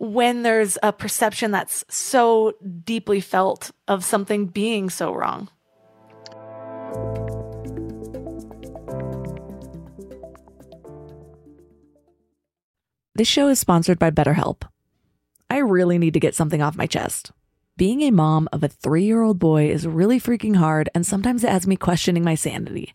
[0.00, 5.48] when there's a perception that's so deeply felt of something being so wrong.
[13.16, 14.62] This show is sponsored by BetterHelp.
[15.50, 17.32] I really need to get something off my chest.
[17.76, 21.42] Being a mom of a three year old boy is really freaking hard, and sometimes
[21.42, 22.94] it has me questioning my sanity.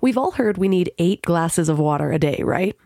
[0.00, 2.76] We've all heard we need eight glasses of water a day, right?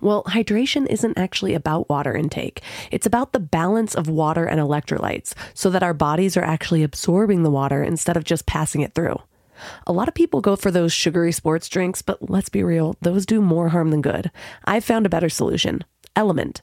[0.00, 2.60] Well, hydration isn't actually about water intake.
[2.90, 7.42] It's about the balance of water and electrolytes so that our bodies are actually absorbing
[7.42, 9.16] the water instead of just passing it through.
[9.86, 13.24] A lot of people go for those sugary sports drinks, but let's be real, those
[13.24, 14.30] do more harm than good.
[14.64, 15.82] I've found a better solution
[16.14, 16.62] Element.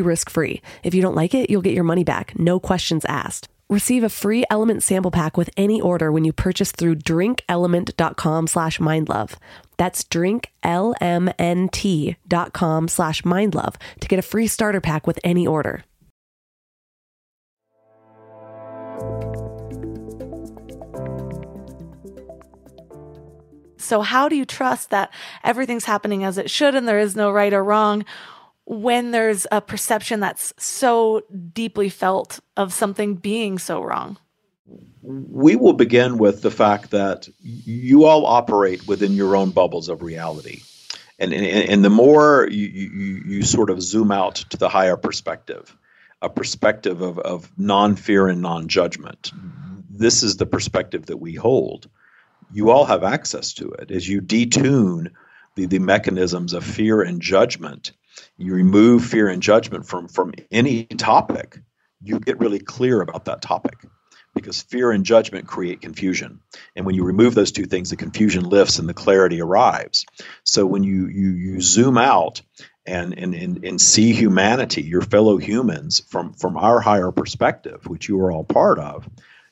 [0.00, 0.62] totally risk free.
[0.82, 3.48] If you don't like it, you'll get your money back, no questions asked.
[3.68, 8.80] Receive a free Element sample pack with any order when you purchase through drinkelement.com slash
[8.80, 9.36] mindlove.
[9.76, 15.84] That's drinklmnt.com slash mindlove to get a free starter pack with any order.
[23.76, 25.10] So, how do you trust that
[25.42, 28.04] everything's happening as it should and there is no right or wrong
[28.64, 34.16] when there's a perception that's so deeply felt of something being so wrong?
[35.02, 40.02] We will begin with the fact that you all operate within your own bubbles of
[40.02, 40.60] reality.
[41.18, 44.96] And, and, and the more you, you, you sort of zoom out to the higher
[44.96, 45.76] perspective,
[46.22, 49.32] a perspective of, of non fear and non judgment,
[49.90, 51.88] this is the perspective that we hold.
[52.52, 53.90] You all have access to it.
[53.90, 55.10] As you detune
[55.56, 57.92] the, the mechanisms of fear and judgment,
[58.36, 61.58] you remove fear and judgment from from any topic
[62.02, 63.78] you get really clear about that topic.
[64.32, 66.40] Because fear and judgment create confusion.
[66.76, 70.06] And when you remove those two things the confusion lifts and the clarity arrives.
[70.44, 72.40] So when you you you zoom out
[72.86, 78.08] and and and, and see humanity your fellow humans from from our higher perspective which
[78.08, 79.08] you are all part of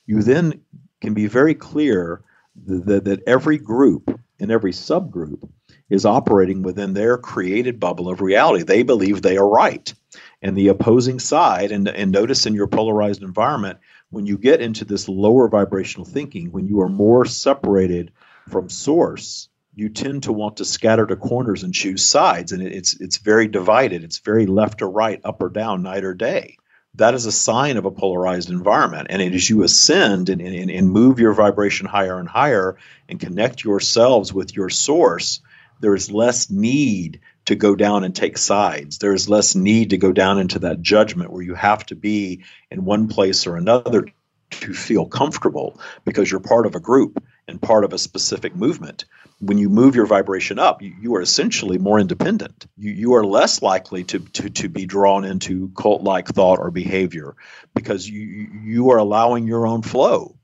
[0.07, 0.61] you then
[0.99, 2.23] can be very clear
[2.65, 5.47] that, that every group and every subgroup
[5.89, 8.63] is operating within their created bubble of reality.
[8.63, 9.93] They believe they are right.
[10.41, 14.85] And the opposing side, and, and notice in your polarized environment, when you get into
[14.85, 18.11] this lower vibrational thinking, when you are more separated
[18.47, 22.51] from source, you tend to want to scatter to corners and choose sides.
[22.51, 24.03] And it's it's very divided.
[24.03, 26.57] It's very left or right, up or down, night or day.
[26.95, 29.07] That is a sign of a polarized environment.
[29.09, 32.77] And as you ascend and, and, and move your vibration higher and higher
[33.07, 35.41] and connect yourselves with your source,
[35.79, 38.99] there is less need to go down and take sides.
[38.99, 42.43] There is less need to go down into that judgment where you have to be
[42.69, 44.05] in one place or another
[44.51, 49.05] to feel comfortable because you're part of a group and part of a specific movement.
[49.39, 52.67] When you move your vibration up, you, you are essentially more independent.
[52.77, 56.71] You, you are less likely to, to, to be drawn into cult like thought or
[56.71, 57.35] behavior
[57.73, 60.35] because you, you are allowing your own flow.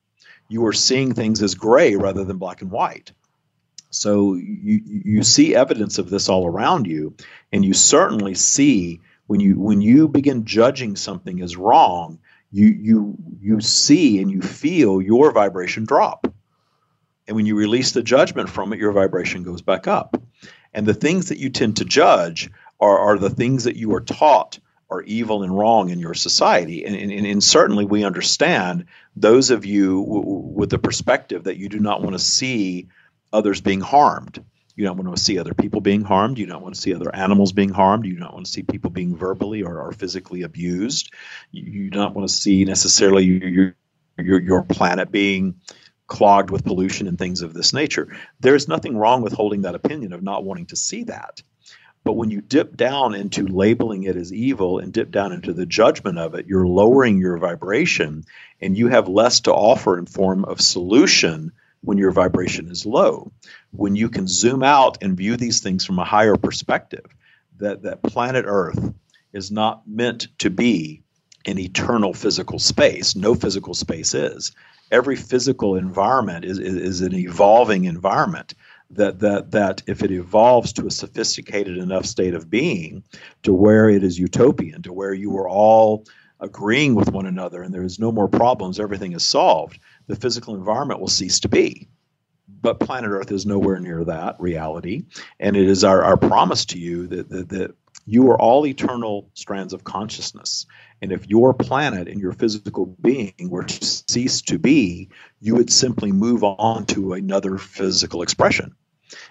[0.47, 3.11] You are seeing things as gray rather than black and white.
[3.95, 7.15] So you, you see evidence of this all around you,
[7.51, 12.19] and you certainly see when you when you begin judging something as wrong,
[12.51, 16.27] you you you see and you feel your vibration drop.
[17.27, 20.21] And when you release the judgment from it, your vibration goes back up.
[20.73, 24.01] And the things that you tend to judge are, are the things that you are
[24.01, 26.85] taught are evil and wrong in your society.
[26.85, 28.85] And, and, and certainly we understand
[29.15, 32.89] those of you w- with the perspective that you do not want to see
[33.35, 34.43] others being harmed.
[34.75, 36.37] You don't want to see other people being harmed.
[36.37, 38.05] You don't want to see other animals being harmed.
[38.05, 41.13] You don't want to see people being verbally or, or physically abused.
[41.51, 43.75] You, you don't want to see necessarily your,
[44.17, 45.61] your, your planet being
[46.07, 48.15] clogged with pollution and things of this nature.
[48.39, 51.41] There's nothing wrong with holding that opinion of not wanting to see that.
[52.03, 55.65] But when you dip down into labeling it as evil and dip down into the
[55.65, 58.25] judgment of it, you're lowering your vibration
[58.61, 61.53] and you have less to offer in form of solution
[61.85, 63.31] when your vibration is low.
[63.71, 67.05] When you can zoom out and view these things from a higher perspective,
[67.57, 68.93] that, that planet Earth
[69.33, 71.01] is not meant to be
[71.45, 73.15] an eternal physical space.
[73.15, 74.51] No physical space is
[74.91, 78.53] every physical environment is, is, is, an evolving environment
[78.91, 83.03] that, that, that if it evolves to a sophisticated enough state of being
[83.43, 86.05] to where it is utopian, to where you are all
[86.39, 90.55] agreeing with one another and there is no more problems, everything is solved, the physical
[90.55, 91.87] environment will cease to be.
[92.47, 95.05] But planet Earth is nowhere near that reality.
[95.39, 97.75] And it is our, our promise to you that, that, that
[98.05, 100.67] you are all eternal strands of consciousness.
[101.01, 105.09] And if your planet and your physical being were to cease to be,
[105.41, 108.75] you would simply move on to another physical expression.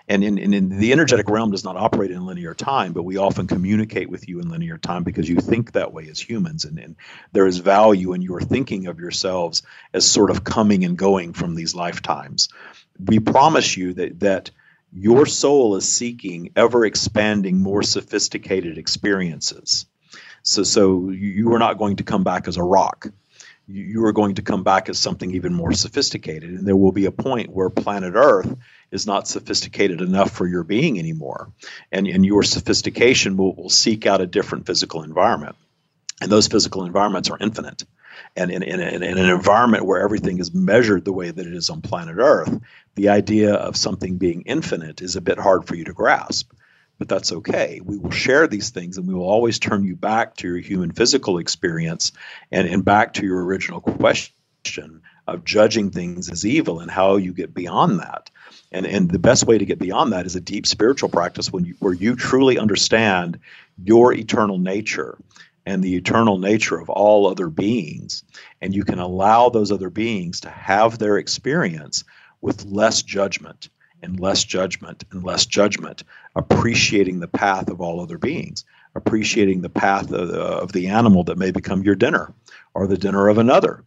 [0.09, 3.17] And in, in, in, the energetic realm does not operate in linear time, but we
[3.17, 6.65] often communicate with you in linear time because you think that way as humans.
[6.65, 6.97] And, and
[7.33, 9.63] there is value in your thinking of yourselves
[9.93, 12.49] as sort of coming and going from these lifetimes.
[12.99, 14.51] We promise you that, that
[14.93, 19.87] your soul is seeking ever expanding, more sophisticated experiences.
[20.43, 23.09] So, so you are not going to come back as a rock.
[23.67, 26.51] You are going to come back as something even more sophisticated.
[26.51, 28.55] And there will be a point where planet Earth
[28.91, 31.53] is not sophisticated enough for your being anymore.
[31.91, 35.57] And, and your sophistication will, will seek out a different physical environment.
[36.21, 37.85] And those physical environments are infinite.
[38.37, 41.55] And in, in, in, in, an environment where everything is measured the way that it
[41.55, 42.61] is on planet Earth,
[42.95, 46.53] the idea of something being infinite is a bit hard for you to grasp
[46.99, 47.81] but that's okay.
[47.85, 50.93] We will share these things and we will always turn you back to your human
[50.93, 52.13] physical experience
[52.53, 57.33] and, and back to your original question of judging things as evil and how you
[57.33, 58.31] get beyond that.
[58.73, 61.65] And, and the best way to get beyond that is a deep spiritual practice when
[61.65, 63.39] you, where you truly understand
[63.83, 65.17] your eternal nature
[65.67, 68.25] and the eternal nature of all other beings.
[68.61, 72.05] And you can allow those other beings to have their experience
[72.41, 73.71] with less judgment
[74.03, 76.05] and less judgment and less judgment,
[76.37, 78.65] appreciating the path of all other beings,
[78.95, 82.35] appreciating the path of of the animal that may become your dinner
[82.75, 83.83] or the dinner of another,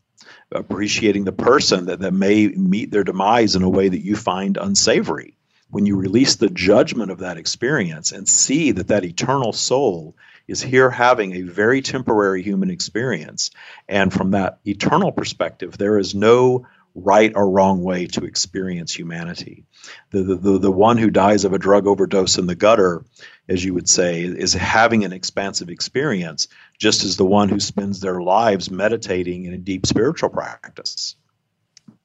[0.52, 4.58] appreciating the person that, that may meet their demise in a way that you find
[4.58, 5.38] unsavory.
[5.70, 10.16] When you release the judgment of that experience and see that that eternal soul
[10.48, 13.52] is here having a very temporary human experience,
[13.90, 16.66] and from that eternal perspective, there is no
[16.98, 19.64] right or wrong way to experience humanity.
[20.10, 23.06] The, the, the, one who dies of a drug overdose in the gutter,
[23.48, 26.48] as you would say, is having an expansive experience,
[26.78, 31.16] just as the one who spends their lives meditating in a deep spiritual practice.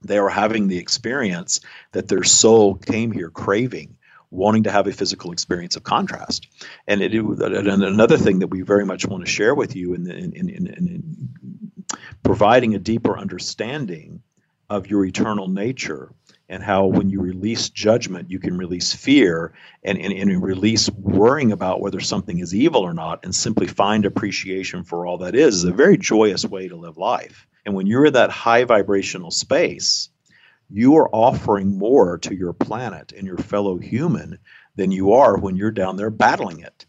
[0.03, 1.61] They are having the experience
[1.93, 3.97] that their soul came here craving,
[4.31, 6.49] wanting to have a physical experience of contrast.
[6.87, 10.11] And, it, and another thing that we very much want to share with you in,
[10.11, 11.29] in, in, in
[12.23, 14.23] providing a deeper understanding
[14.71, 16.13] of your eternal nature
[16.53, 21.51] and how when you release judgment you can release fear and, and, and, release worrying
[21.51, 25.57] about whether something is evil or not and simply find appreciation for all that is
[25.57, 27.47] is a very joyous way to live life.
[27.65, 30.11] And when you're in that high vibrational space
[30.69, 34.39] you are offering more to your planet and your fellow human
[34.77, 36.85] than you are when you're down there battling it.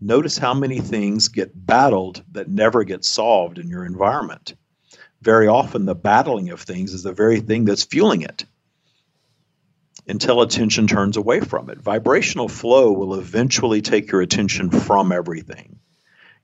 [0.00, 4.54] Notice how many things get battled that never get solved in your environment.
[5.20, 8.44] Very often the battling of things is the very thing that's fueling it
[10.06, 11.80] until attention turns away from it.
[11.80, 15.78] Vibrational flow will eventually take your attention from everything.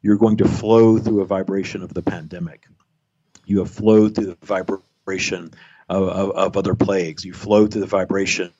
[0.01, 2.67] You're going to flow through a vibration of the pandemic.
[3.47, 5.53] You have flowed through the vibration
[5.89, 7.25] of, of, of other plagues.
[7.25, 8.53] You flow through the vibration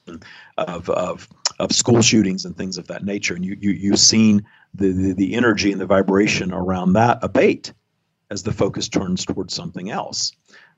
[0.57, 1.29] of, of,
[1.59, 3.35] of school shootings and things of that nature.
[3.35, 7.73] And you, you, you've seen the, the, the energy and the vibration around that abate
[8.31, 10.33] as the focus turns towards something else.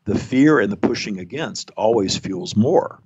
[0.04, 3.02] The fear and the pushing against always fuels more.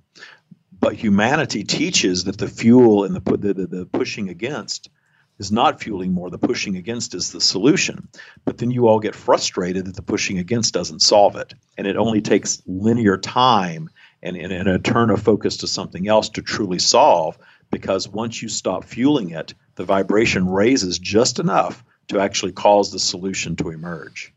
[0.79, 4.89] But humanity teaches that the fuel and the, the, the, the pushing against
[5.37, 6.29] is not fueling more.
[6.29, 8.07] The pushing against is the solution.
[8.45, 11.53] But then you all get frustrated that the pushing against doesn't solve it.
[11.77, 13.89] And it only takes linear time
[14.23, 17.37] and, and, and a turn of focus to something else to truly solve
[17.71, 22.99] because once you stop fueling it, the vibration raises just enough to actually cause the
[22.99, 24.33] solution to emerge.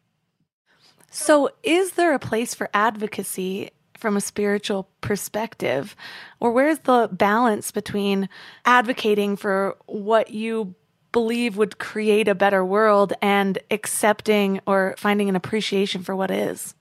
[1.11, 5.95] So, is there a place for advocacy from a spiritual perspective?
[6.41, 8.29] Or where's the balance between
[8.65, 10.75] advocating for what you
[11.13, 16.75] believe would create a better world and accepting or finding an appreciation for what is?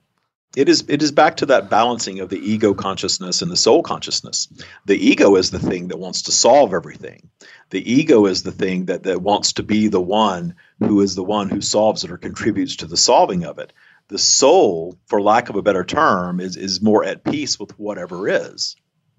[0.56, 3.82] It is it is back to that balancing of the ego consciousness and the soul
[3.82, 4.48] consciousness.
[4.86, 7.28] The ego is the thing that wants to solve everything.
[7.70, 11.22] The ego is the thing that, that wants to be the one who is the
[11.24, 13.74] one who solves it or contributes to the solving of it.
[14.08, 18.26] The soul, for lack of a better term, is, is more at peace with whatever
[18.26, 18.74] is.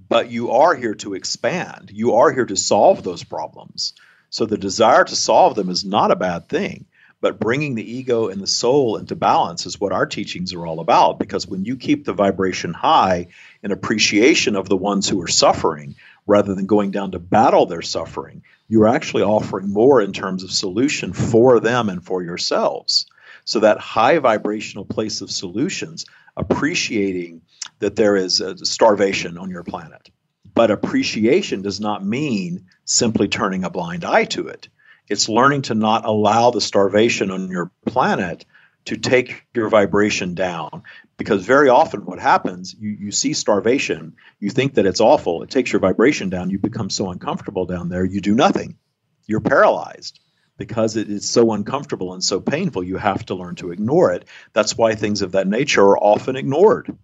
[0.10, 1.92] But you are here to expand.
[1.94, 3.94] You are here to solve those problems.
[4.32, 6.86] So the desire to solve them is not a bad thing.
[7.22, 10.80] But bringing the ego and the soul into balance is what our teachings are all
[10.80, 11.20] about.
[11.20, 13.28] Because when you keep the vibration high
[13.62, 17.84] in appreciation of the ones who are suffering, rather than going down to battle their
[17.84, 23.06] suffering, you're actually offering more in terms of solution for them and for yourselves.
[23.50, 26.06] So that high vibrational place of solutions,
[26.38, 27.42] appreciating
[27.80, 30.12] that there is starvation on your planet.
[30.54, 34.70] But appreciation does not mean simply turning a blind eye to it.
[35.08, 38.46] It's learning to not allow the starvation on your planet
[38.86, 40.84] to take your vibration down.
[41.18, 45.50] Because very often, what happens, you, you see starvation, you think that it's awful, it
[45.50, 48.78] takes your vibration down, you become so uncomfortable down there, you do nothing.
[49.26, 50.20] You're paralyzed
[50.60, 54.26] because it is so uncomfortable and so painful, you have to learn to ignore it.
[54.54, 56.96] That's why things of that nature are often ignored.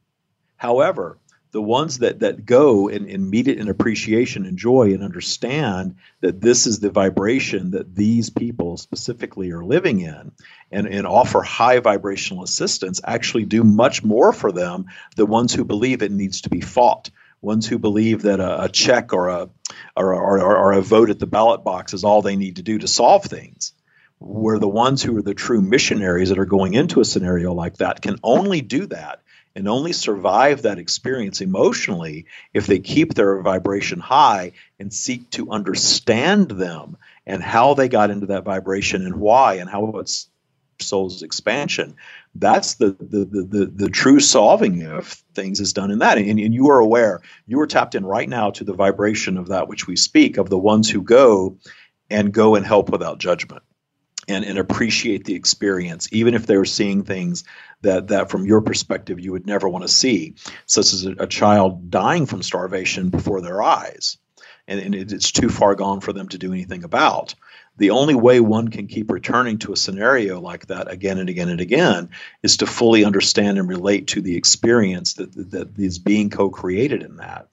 [0.57, 1.17] However,
[1.55, 5.95] the ones that that go and, and meet it in appreciation and joy and understand
[6.19, 10.33] that this is the vibration that these people specifically are living in
[10.69, 15.63] and, and offer high vibrational assistance actually do much more for them the ones who
[15.63, 17.09] believe it needs to be fought
[17.45, 19.49] ones who believe that a, a check or a
[19.95, 22.79] or, or, or a vote at the ballot box is all they need to do
[22.79, 23.73] to solve things
[24.19, 27.77] where the ones who are the true missionaries that are going into a scenario like
[27.77, 29.21] that can only do that
[29.55, 35.51] and only survive that experience emotionally if they keep their vibration high and seek to
[35.51, 40.27] understand them and how they got into that vibration and why and how it's
[40.79, 41.95] soul's expansion.
[42.35, 46.17] That's the the, the the the, true solving of things is done in that.
[46.17, 49.47] And, and you are aware, you are tapped in right now to the vibration of
[49.47, 51.57] that which we speak, of the ones who go
[52.09, 53.63] and go and help without judgment
[54.27, 57.43] and, and appreciate the experience, even if they're seeing things
[57.81, 61.27] that, that from your perspective you would never want to see, such as a, a
[61.27, 64.17] child dying from starvation before their eyes.
[64.67, 67.35] And, and it, it's too far gone for them to do anything about.
[67.77, 71.49] The only way one can keep returning to a scenario like that again and again
[71.49, 72.09] and again
[72.41, 77.03] is to fully understand and relate to the experience that, that, is being co created
[77.03, 77.47] in that.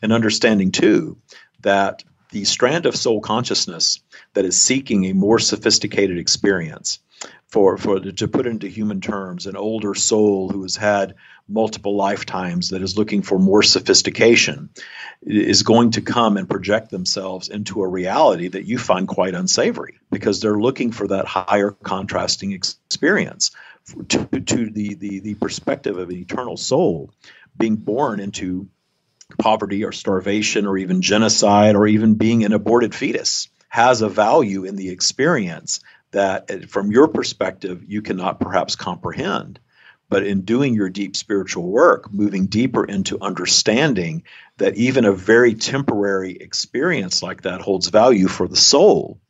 [0.00, 1.18] And understanding, too,
[1.60, 4.00] that the strand of soul consciousness
[4.34, 6.98] that is seeking a more sophisticated experience
[7.48, 11.14] for, for to put into human terms an older soul who has had
[11.48, 14.68] multiple lifetimes that is looking for more sophistication
[15.22, 20.00] is going to come and project themselves into a reality that you find quite unsavory
[20.10, 23.52] because they're looking for that higher contrasting experience
[24.08, 27.12] to, to the, the, the perspective of an eternal soul
[27.56, 28.68] being born into
[29.38, 34.64] poverty or starvation or even genocide or even being an aborted fetus has a value
[34.64, 35.80] in the experience
[36.16, 39.60] that, uh, from your perspective, you cannot perhaps comprehend.
[40.08, 44.22] But in doing your deep spiritual work, moving deeper into understanding
[44.56, 49.20] that even a very temporary experience like that holds value for the soul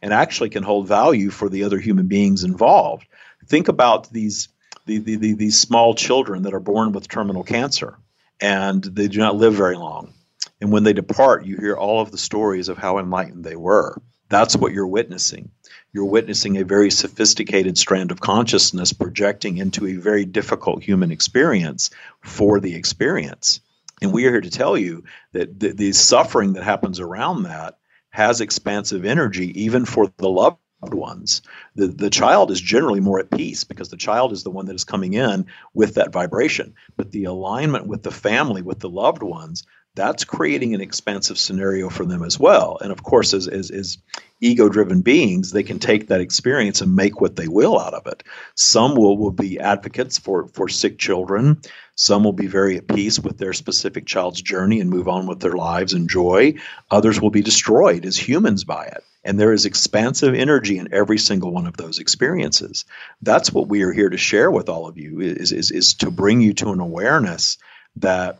[0.00, 3.06] and actually can hold value for the other human beings involved.
[3.46, 4.48] Think about these,
[4.84, 7.98] the, the, the, these small children that are born with terminal cancer
[8.40, 10.12] and they do not live very long.
[10.60, 14.00] And when they depart, you hear all of the stories of how enlightened they were.
[14.28, 15.50] That's what you're witnessing.
[15.96, 21.88] You're witnessing a very sophisticated strand of consciousness projecting into a very difficult human experience
[22.20, 23.60] for the experience.
[24.02, 27.78] And we are here to tell you that the, the suffering that happens around that
[28.10, 31.40] has expansive energy, even for the loved ones.
[31.76, 34.76] The, the child is generally more at peace because the child is the one that
[34.76, 36.74] is coming in with that vibration.
[36.98, 41.88] But the alignment with the family, with the loved ones, that's creating an expansive scenario
[41.88, 42.76] for them as well.
[42.82, 43.96] And of course, as, as, as
[44.40, 48.06] ego driven beings, they can take that experience and make what they will out of
[48.06, 48.22] it.
[48.54, 51.60] Some will, will be advocates for, for sick children.
[51.94, 55.40] Some will be very at peace with their specific child's journey and move on with
[55.40, 56.54] their lives and joy.
[56.90, 59.02] Others will be destroyed as humans by it.
[59.24, 62.84] And there is expansive energy in every single one of those experiences.
[63.22, 66.10] That's what we are here to share with all of you is, is, is to
[66.10, 67.58] bring you to an awareness
[67.96, 68.38] that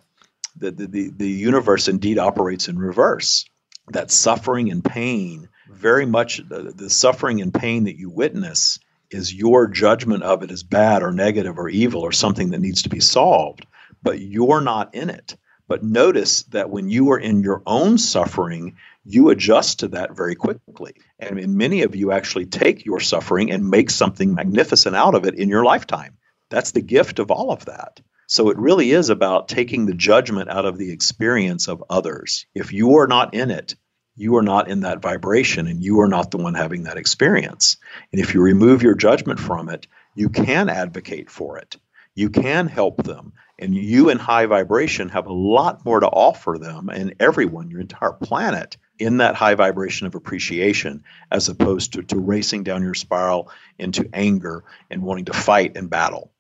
[0.57, 3.47] the, the, the universe indeed operates in reverse.
[3.89, 8.79] That suffering and pain, very much the, the suffering and pain that you witness
[9.11, 12.83] is your judgment of it as bad or negative or evil or something that needs
[12.83, 13.67] to be solved,
[14.03, 15.37] but you're not in it.
[15.69, 20.37] But notice that when you are in your own suffering, you adjust to that very
[20.37, 20.95] quickly.
[21.19, 25.27] And mean, many of you actually take your suffering and make something magnificent out of
[25.27, 26.17] it in your lifetime.
[26.51, 28.01] That's the gift of all of that.
[28.29, 32.47] So it really is about taking the judgment out of the experience of others.
[32.55, 33.77] If you are not in it,
[34.17, 37.77] you are not in that vibration and you are not the one having that experience.
[38.13, 41.77] And if you remove your judgment from it, you can advocate for it.
[42.15, 43.35] You can help them.
[43.59, 47.81] And you in high vibration have a lot more to offer them and everyone, your
[47.81, 52.95] entire planet, in that high vibration of appreciation, as opposed to, to racing down your
[52.95, 56.33] spiral into anger and wanting to fight and battle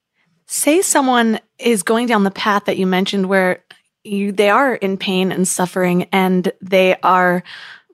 [0.46, 3.64] say someone is going down the path that you mentioned where
[4.06, 7.42] you, they are in pain and suffering and they are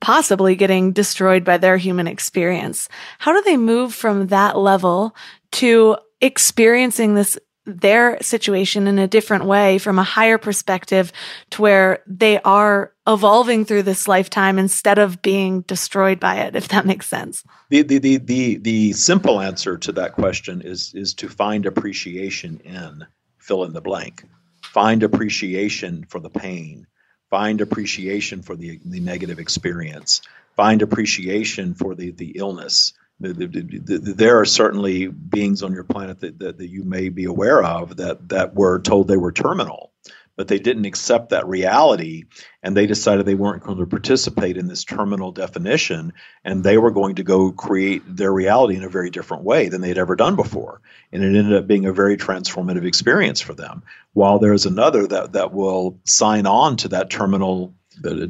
[0.01, 2.89] possibly getting destroyed by their human experience.
[3.19, 5.15] How do they move from that level
[5.53, 11.13] to experiencing this their situation in a different way from a higher perspective
[11.51, 16.69] to where they are evolving through this lifetime instead of being destroyed by it if
[16.69, 21.15] that makes sense the the the the, the simple answer to that question is is
[21.15, 23.07] to find appreciation in
[23.39, 24.25] fill in the blank
[24.73, 26.87] find appreciation for the pain
[27.31, 30.23] find appreciation for the the negative experience
[30.57, 32.93] find appreciation for the the illness.
[33.21, 37.09] The, the, the, there are certainly beings on your planet that, that, that, you may
[37.09, 39.93] be aware of that, that were told they were terminal,
[40.37, 42.25] but they didn't accept that reality
[42.63, 46.13] and they decided they weren't going to participate in this terminal definition
[46.45, 49.81] and they were going to go create their reality in a very different way than
[49.81, 50.81] they'd ever done before.
[51.13, 53.83] And it ended up being a very transformative experience for them.
[54.15, 57.75] While there's another that, that will sign on to that terminal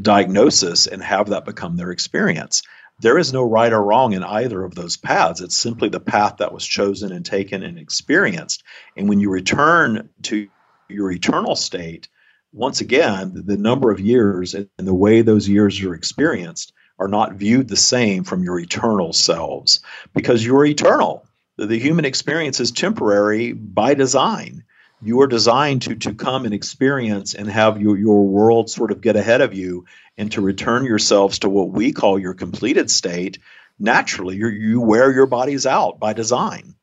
[0.02, 2.62] diagnosis and have that become their experience
[3.00, 5.40] there is no right or wrong in either of those paths.
[5.40, 8.62] It's simply the path that was chosen and taken and experienced.
[8.96, 10.48] And when you return to
[10.92, 12.08] your eternal state,
[12.52, 17.34] once again, the number of years and the way those years are experienced are not
[17.34, 19.80] viewed the same from your eternal selves
[20.14, 21.26] because you're eternal.
[21.56, 24.64] The human experience is temporary by design.
[25.00, 29.00] You are designed to to come and experience and have your, your world sort of
[29.00, 29.86] get ahead of you
[30.16, 33.38] and to return yourselves to what we call your completed state.
[33.78, 36.76] Naturally you you wear your bodies out by design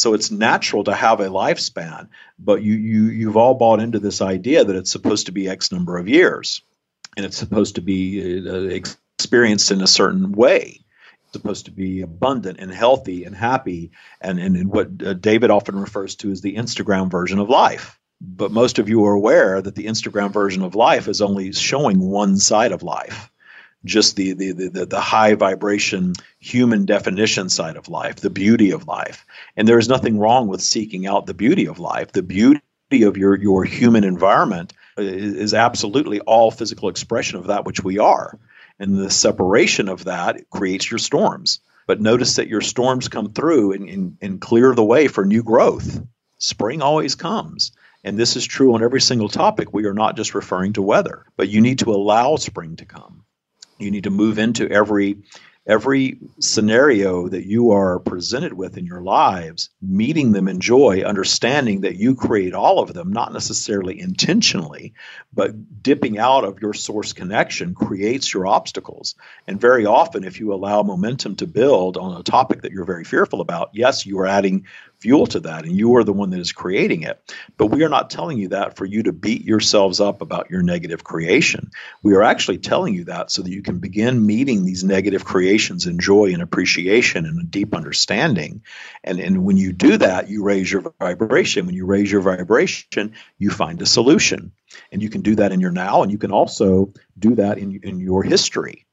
[0.00, 4.20] so it's natural to have a lifespan but you you you've all bought into this
[4.20, 6.62] idea that it's supposed to be x number of years
[7.16, 8.80] and it's supposed to be uh,
[9.18, 10.80] experienced in a certain way
[11.32, 13.90] supposed to be abundant and healthy and happy
[14.20, 17.98] and, and, and what uh, David often refers to as the Instagram version of life.
[18.20, 22.00] But most of you are aware that the Instagram version of life is only showing
[22.00, 23.30] one side of life,
[23.84, 28.86] just the, the, the, the high vibration human definition side of life, the beauty of
[28.86, 29.24] life.
[29.56, 32.12] And there is nothing wrong with seeking out the beauty of life.
[32.12, 32.62] The beauty
[33.02, 37.98] of your, your human environment is, is absolutely all physical expression of that which we
[37.98, 38.38] are.
[38.78, 41.60] And the separation of that creates your storms.
[41.86, 45.42] But notice that your storms come through and, and, and clear the way for new
[45.42, 46.00] growth.
[46.38, 47.72] Spring always comes.
[48.04, 49.72] And this is true on every single topic.
[49.72, 53.24] We are not just referring to weather, but you need to allow spring to come.
[53.80, 55.18] You need to move into every
[55.66, 61.82] every scenario that you are presented with in your lives, meeting them in joy, understanding
[61.82, 64.94] that you create all of them, not necessarily intentionally,
[65.32, 69.14] but dipping out of your source connection creates your obstacles.
[69.46, 73.04] And very often, if you allow momentum to build on a topic that you're very
[73.04, 74.66] fearful about, yes, you are adding
[75.00, 77.20] fuel to that and you are the one that is creating it.
[77.56, 80.62] But we are not telling you that for you to beat yourselves up about your
[80.62, 81.70] negative creation.
[82.02, 85.86] We are actually telling you that so that you can begin meeting these negative creations
[85.86, 88.62] in joy and appreciation and a deep understanding.
[89.02, 91.66] And and when you do that you raise your vibration.
[91.66, 94.52] When you raise your vibration you find a solution.
[94.92, 97.80] And you can do that in your now and you can also do that in
[97.82, 98.86] in your history.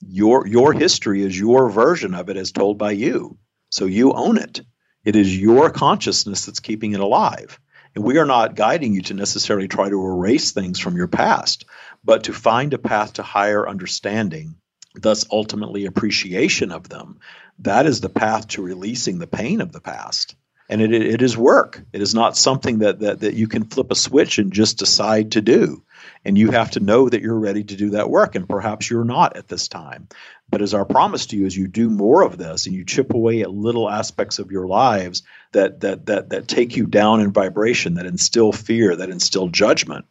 [0.00, 3.38] Your your history is your version of it as told by you.
[3.70, 4.60] So you own it.
[5.04, 7.58] It is your consciousness that's keeping it alive.
[7.94, 11.66] And we are not guiding you to necessarily try to erase things from your past,
[12.04, 14.56] but to find a path to higher understanding,
[14.94, 17.18] thus ultimately appreciation of them.
[17.58, 20.36] That is the path to releasing the pain of the past.
[20.68, 21.82] And it, it is work.
[21.92, 25.32] It is not something that, that, that you can flip a switch and just decide
[25.32, 25.82] to do.
[26.24, 28.36] And you have to know that you're ready to do that work.
[28.36, 30.08] And perhaps you're not at this time.
[30.52, 33.14] But as our promise to you, as you do more of this and you chip
[33.14, 35.22] away at little aspects of your lives
[35.52, 40.04] that that that that take you down in vibration, that instill fear, that instill judgment,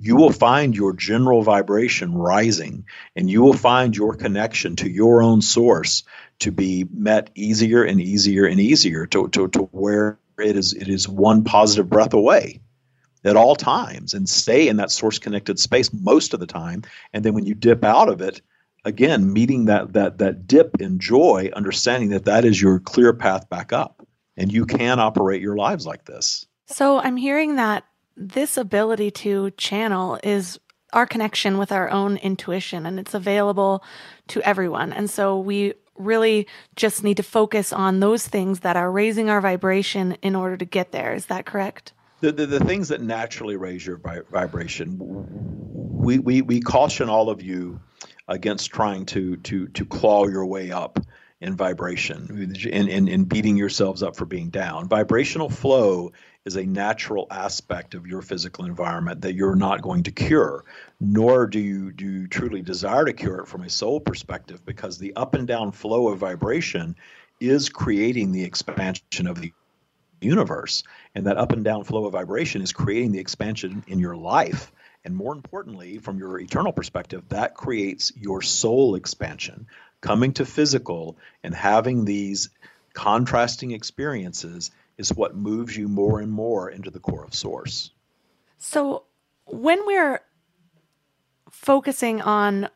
[0.00, 2.84] you will find your general vibration rising
[3.16, 6.04] and you will find your connection to your own source
[6.38, 10.86] to be met easier and easier and easier to, to, to where it is it
[10.86, 12.60] is one positive breath away
[13.24, 16.84] at all times and stay in that source connected space most of the time.
[17.12, 18.40] And then when you dip out of it
[18.84, 23.48] again meeting that that that dip in joy understanding that that is your clear path
[23.48, 24.06] back up
[24.36, 26.46] and you can operate your lives like this.
[26.66, 27.84] So i'm hearing that
[28.16, 30.58] this ability to channel is
[30.92, 33.84] our connection with our own intuition and it's available
[34.28, 34.92] to everyone.
[34.92, 39.40] And so we really just need to focus on those things that are raising our
[39.40, 41.12] vibration in order to get there.
[41.12, 41.92] Is that correct?
[42.20, 44.98] The, the, the things that naturally raise your vi- vibration
[45.98, 47.80] we, we, we caution all of you
[48.28, 51.00] against trying to to to claw your way up
[51.40, 54.88] in vibration in, in, in beating yourselves up for being down.
[54.88, 56.12] Vibrational flow
[56.44, 60.64] is a natural aspect of your physical environment that you're not going to cure,
[60.98, 64.98] nor do you do you truly desire to cure it from a soul perspective, because
[64.98, 66.96] the up and down flow of vibration
[67.40, 69.52] is creating the expansion of the
[70.20, 70.82] universe.
[71.14, 74.72] And that up and down flow of vibration is creating the expansion in your life.
[75.08, 79.66] And more importantly, from your eternal perspective, that creates your soul expansion.
[80.02, 82.50] Coming to physical and having these
[82.92, 87.90] contrasting experiences is what moves you more and more into the core of source.
[88.58, 89.04] So,
[89.46, 90.20] when we're
[91.50, 92.68] focusing on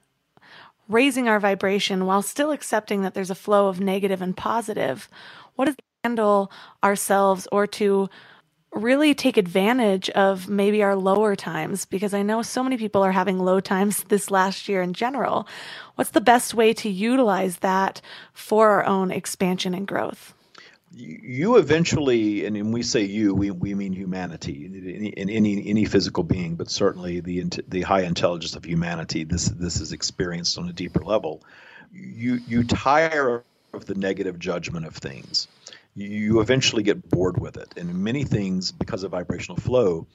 [0.88, 5.06] raising our vibration while still accepting that there's a flow of negative and positive,
[5.54, 6.50] what is handle
[6.82, 8.08] ourselves or to
[8.72, 13.12] really take advantage of maybe our lower times because I know so many people are
[13.12, 15.46] having low times this last year in general.
[15.94, 18.00] What's the best way to utilize that
[18.32, 20.34] for our own expansion and growth?
[20.94, 25.86] You eventually, and when we say you, we, we mean humanity in, in any any
[25.86, 29.24] physical being, but certainly the the high intelligence of humanity.
[29.24, 31.42] This this is experienced on a deeper level.
[31.94, 33.42] You you tire
[33.72, 35.48] of the negative judgment of things
[35.94, 37.74] you eventually get bored with it.
[37.76, 40.06] And many things, because of vibrational flow,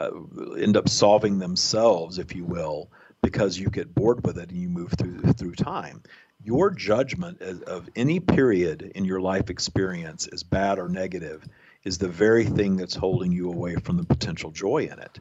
[0.00, 0.10] uh,
[0.58, 2.90] end up solving themselves, if you will,
[3.22, 6.02] because you get bored with it and you move through through time.
[6.42, 11.46] Your judgment of any period in your life experience, as bad or negative,
[11.84, 15.18] is the very thing that's holding you away from the potential joy in it.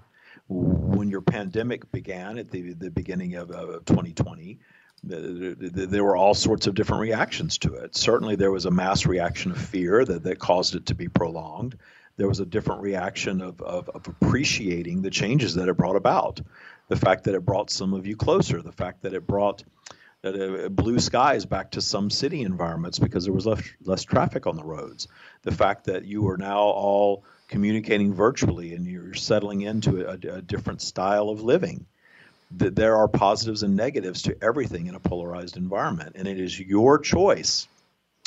[0.47, 4.59] When your pandemic began at the, the beginning of, of 2020,
[5.03, 7.95] there were all sorts of different reactions to it.
[7.95, 11.77] Certainly, there was a mass reaction of fear that, that caused it to be prolonged.
[12.17, 16.41] There was a different reaction of, of, of, appreciating the changes that it brought about.
[16.89, 19.63] The fact that it brought some of you closer, the fact that it brought
[20.23, 24.57] uh, blue skies back to some city environments because there was less, less traffic on
[24.57, 25.07] the roads.
[25.43, 30.41] The fact that you are now all communicating virtually and you're settling into a, a
[30.41, 31.85] different style of living
[32.51, 36.59] that there are positives and negatives to everything in a polarized environment, and it is
[36.59, 37.67] your choice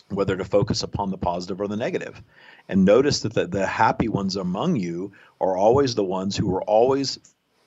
[0.09, 2.23] whether to focus upon the positive or the negative.
[2.69, 6.63] And notice that the, the happy ones among you are always the ones who are
[6.63, 7.19] always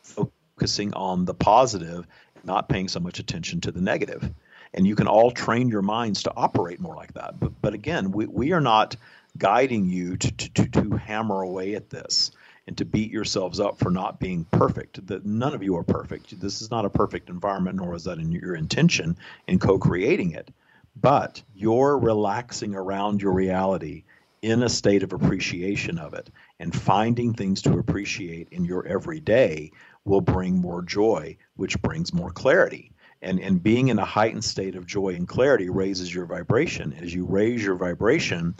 [0.04, 2.06] focusing on the positive,
[2.44, 4.32] not paying so much attention to the negative.
[4.74, 7.40] And you can all train your minds to operate more like that.
[7.40, 8.96] But, but again, we, we are not
[9.38, 12.32] guiding you to, to, to, to hammer away at this
[12.68, 15.06] and to beat yourselves up for not being perfect.
[15.08, 16.40] That none of you are perfect.
[16.40, 20.52] This is not a perfect environment, nor is that in your intention in co-creating it.
[21.00, 24.04] But you're relaxing around your reality
[24.42, 29.72] in a state of appreciation of it and finding things to appreciate in your everyday
[30.06, 32.92] will bring more joy, which brings more clarity.
[33.22, 36.94] And, and being in a heightened state of joy and clarity raises your vibration.
[36.94, 38.56] As you raise your vibration,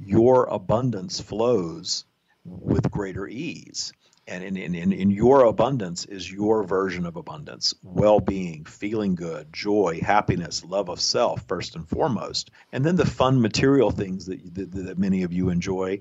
[0.00, 2.04] your abundance flows
[2.50, 3.92] with greater ease.
[4.26, 9.50] And in, in, in your abundance is your version of abundance well being, feeling good,
[9.52, 12.50] joy, happiness, love of self, first and foremost.
[12.72, 16.00] And then the fun material things that, that, that many of you enjoy.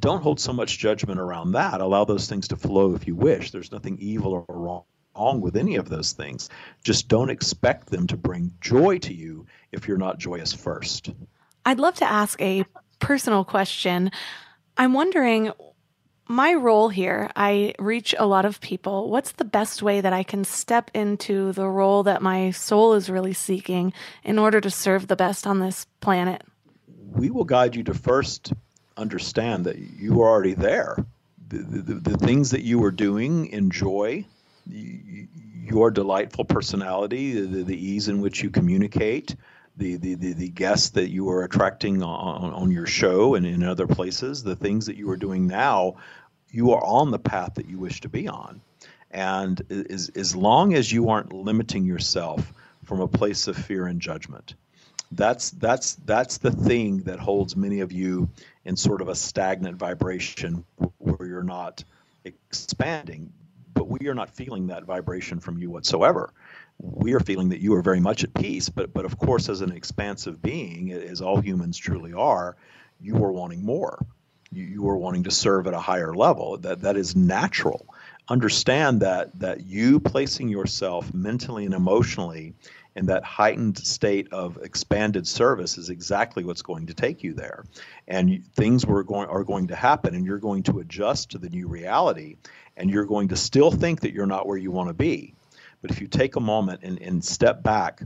[0.00, 1.80] Don't hold so much judgment around that.
[1.80, 3.52] Allow those things to flow if you wish.
[3.52, 4.82] There's nothing evil or wrong
[5.18, 6.48] wrong with any of those things.
[6.84, 11.10] Just don't expect them to bring joy to you if you're not joyous first.
[11.64, 12.64] I'd love to ask a
[13.00, 14.10] personal question.
[14.76, 15.52] I'm wondering
[16.28, 19.08] my role here, I reach a lot of people.
[19.08, 23.10] What's the best way that I can step into the role that my soul is
[23.10, 26.42] really seeking in order to serve the best on this planet?
[27.10, 28.52] We will guide you to first
[28.96, 31.04] understand that you are already there.
[31.48, 34.26] The, the, the things that you are doing, enjoy,
[34.66, 39.34] your delightful personality, the, the ease in which you communicate,
[39.78, 43.62] the, the, the, the, guests that you are attracting on, on your show and in
[43.62, 45.96] other places, the things that you are doing now
[46.50, 48.60] you are on the path that you wish to be on.
[49.10, 52.52] And as, as long as you aren't limiting yourself
[52.84, 54.54] from a place of fear and judgment,
[55.10, 58.28] that's that's that's the thing that holds many of you
[58.66, 60.64] in sort of a stagnant vibration
[60.98, 61.82] where you're not
[62.24, 63.32] expanding
[63.72, 66.30] but we are not feeling that vibration from you whatsoever
[66.78, 69.60] we are feeling that you are very much at peace but but of course as
[69.60, 72.56] an expansive being as all humans truly are
[73.00, 74.04] you are wanting more
[74.50, 76.58] you, you are wanting to serve at a higher level.
[76.58, 77.86] That that is natural.
[78.28, 82.54] Understand that that you placing yourself mentally and emotionally
[82.96, 87.64] in that heightened state of expanded service is exactly what's going to take you there.
[88.06, 91.50] And things were going are going to happen, and you're going to adjust to the
[91.50, 92.36] new reality,
[92.76, 95.34] and you're going to still think that you're not where you want to be.
[95.80, 98.02] But if you take a moment and, and step back,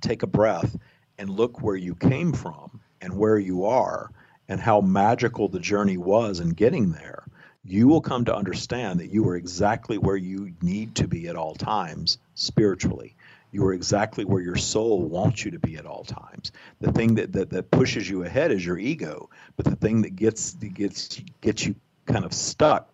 [0.00, 0.76] take a breath,
[1.18, 4.10] and look where you came from and where you are,
[4.48, 7.24] and how magical the journey was in getting there,
[7.64, 11.36] you will come to understand that you are exactly where you need to be at
[11.36, 13.14] all times spiritually.
[13.52, 16.52] You are exactly where your soul wants you to be at all times.
[16.80, 20.16] The thing that, that, that pushes you ahead is your ego, but the thing that
[20.16, 21.74] gets that gets gets you
[22.06, 22.90] kind of stuck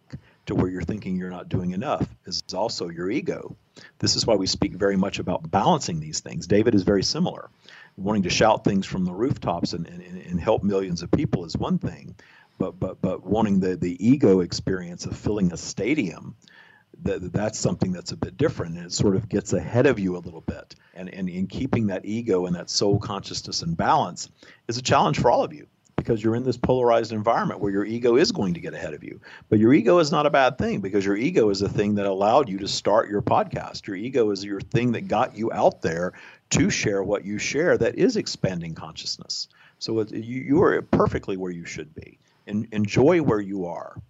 [0.47, 3.57] to where you're thinking you're not doing enough is also your ego.
[3.99, 6.47] This is why we speak very much about balancing these things.
[6.47, 7.51] David is very similar.
[7.97, 11.57] Wanting to shout things from the rooftops and, and, and help millions of people is
[11.57, 12.15] one thing,
[12.59, 16.37] but but but wanting the the ego experience of filling a stadium
[17.03, 20.17] that that's something that's a bit different and it sort of gets ahead of you
[20.17, 20.75] a little bit.
[20.95, 24.29] And, and in keeping that ego and that soul consciousness in balance
[24.69, 25.67] is a challenge for all of you
[26.01, 29.05] because you're in this polarized environment where your ego is going to get ahead of
[29.05, 29.21] you.
[29.51, 32.07] But your ego is not a bad thing because your ego is the thing that
[32.07, 33.87] allowed you to start your podcast.
[33.87, 36.15] Your ego is your thing that got you out there
[36.51, 39.49] to share what you share that is expanding consciousness.
[39.79, 42.19] So you, you are perfectly where you should be.
[42.47, 44.01] En- enjoy where you are.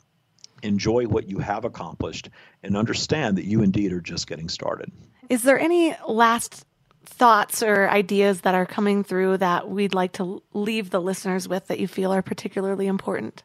[0.62, 2.30] Enjoy what you have accomplished
[2.62, 4.92] and understand that you indeed are just getting started.
[5.28, 6.64] Is there any last
[7.04, 11.66] thoughts or ideas that are coming through that we'd like to leave the listeners with
[11.68, 13.42] that you feel are particularly important?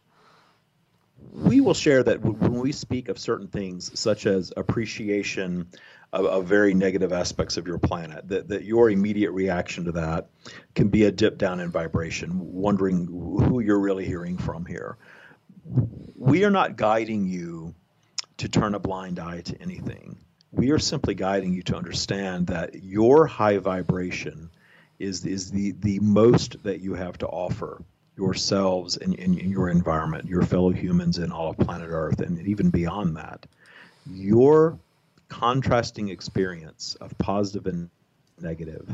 [1.31, 5.67] We will share that when we speak of certain things, such as appreciation
[6.13, 10.29] of, of, very negative aspects of your planet, that, that your immediate reaction to that
[10.75, 14.97] can be a dip down in vibration, wondering who you're really hearing from here.
[16.15, 17.75] We are not guiding you
[18.37, 20.17] to turn a blind eye to anything
[20.55, 24.49] we are simply guiding you to understand that your high vibration
[24.99, 27.81] is, is the, the most that you have to offer
[28.17, 32.69] yourselves and, in your environment, your fellow humans and all of planet Earth, and even
[32.69, 33.45] beyond that.
[34.09, 34.79] Your
[35.27, 37.89] contrasting experience of positive and
[38.39, 38.87] negative,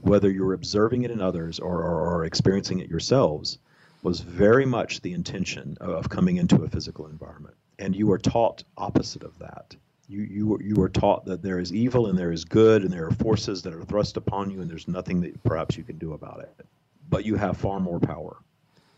[0.00, 3.58] whether you're observing it in others or, or, or experiencing it yourselves,
[4.02, 7.56] was very much the intention of coming into a physical environment.
[7.78, 9.74] And you are taught opposite of that
[10.10, 13.06] you you you are taught that there is evil and there is good and there
[13.06, 16.14] are forces that are thrust upon you and there's nothing that perhaps you can do
[16.14, 16.66] about it.
[17.08, 18.36] But you have far more power.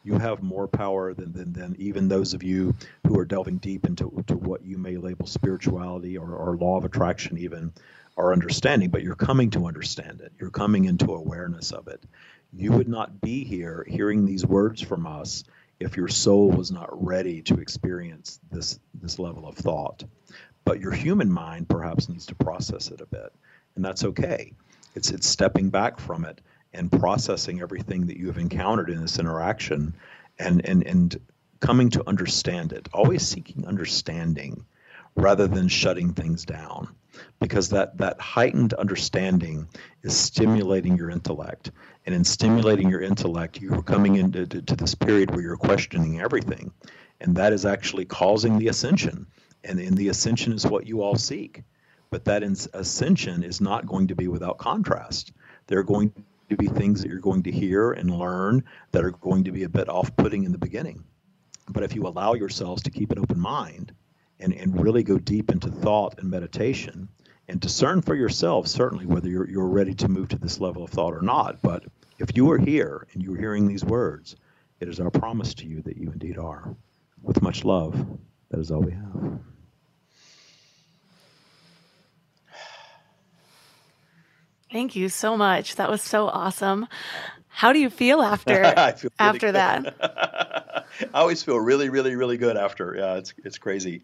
[0.05, 2.75] You have more power than, than, than even those of you
[3.07, 6.85] who are delving deep into to what you may label spirituality or, or law of
[6.85, 7.73] attraction even
[8.17, 10.33] are understanding but you're coming to understand it.
[10.41, 12.03] You're coming into awareness of it.
[12.55, 15.45] You would not be here hearing these words from us
[15.79, 20.05] if your soul was not ready to experience this this level of thought
[20.65, 23.33] but your human mind perhaps needs to process it a bit,
[23.75, 24.53] and that's okay.
[24.95, 26.41] It's it's stepping back from it
[26.73, 29.95] and processing everything that you have encountered in this interaction,
[30.39, 31.21] and and and
[31.61, 32.89] coming to understand it.
[32.93, 34.65] Always seeking understanding
[35.17, 36.89] rather than shutting things down
[37.41, 39.69] because that that heightened understanding
[40.03, 41.71] is stimulating your intellect
[42.07, 46.21] and in stimulating your intellect you're coming into to, to this period where you're questioning
[46.21, 46.73] everything
[47.21, 49.27] and that is actually causing the ascension
[49.65, 51.63] and, the ascension is what you all seek.
[52.11, 55.33] But that ascension is not going to be without contrast.
[55.67, 56.13] There are going
[56.51, 59.63] to be things that you're going to hear and learn that are going to be
[59.63, 61.05] a bit off putting in the beginning.
[61.69, 63.95] But if you allow yourselves to keep an open mind
[64.41, 67.09] and, and really go deep into thought and meditation,
[67.49, 70.91] and discern for yourself certainly whether you're, you're ready to move to this level of
[70.91, 71.61] thought or not.
[71.63, 71.85] But
[72.19, 74.37] if you are here and you're hearing these words,
[74.81, 76.75] it is our promise to you that you indeed are.
[77.23, 78.19] With much love,
[78.51, 79.39] that is all we have.
[84.73, 85.77] Thank you so much.
[85.77, 86.89] That was so awesome.
[87.49, 88.65] How do you feel after
[88.97, 89.95] feel after that?
[91.15, 92.97] I always feel really, really, really good after.
[92.97, 94.03] Yeah, it's it's crazy.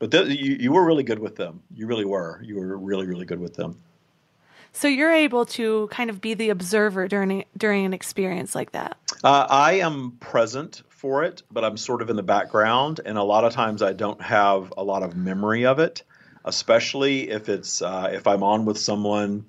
[0.00, 1.62] But th- you you were really good with them.
[1.72, 2.40] You really were.
[2.42, 3.80] You were really, really good with them.
[4.72, 8.96] So you're able to kind of be the observer during during an experience like that.
[9.22, 13.22] Uh, I am present for it, but I'm sort of in the background, and a
[13.22, 16.02] lot of times I don't have a lot of memory of it,
[16.44, 19.46] especially if it's uh, if I'm on with someone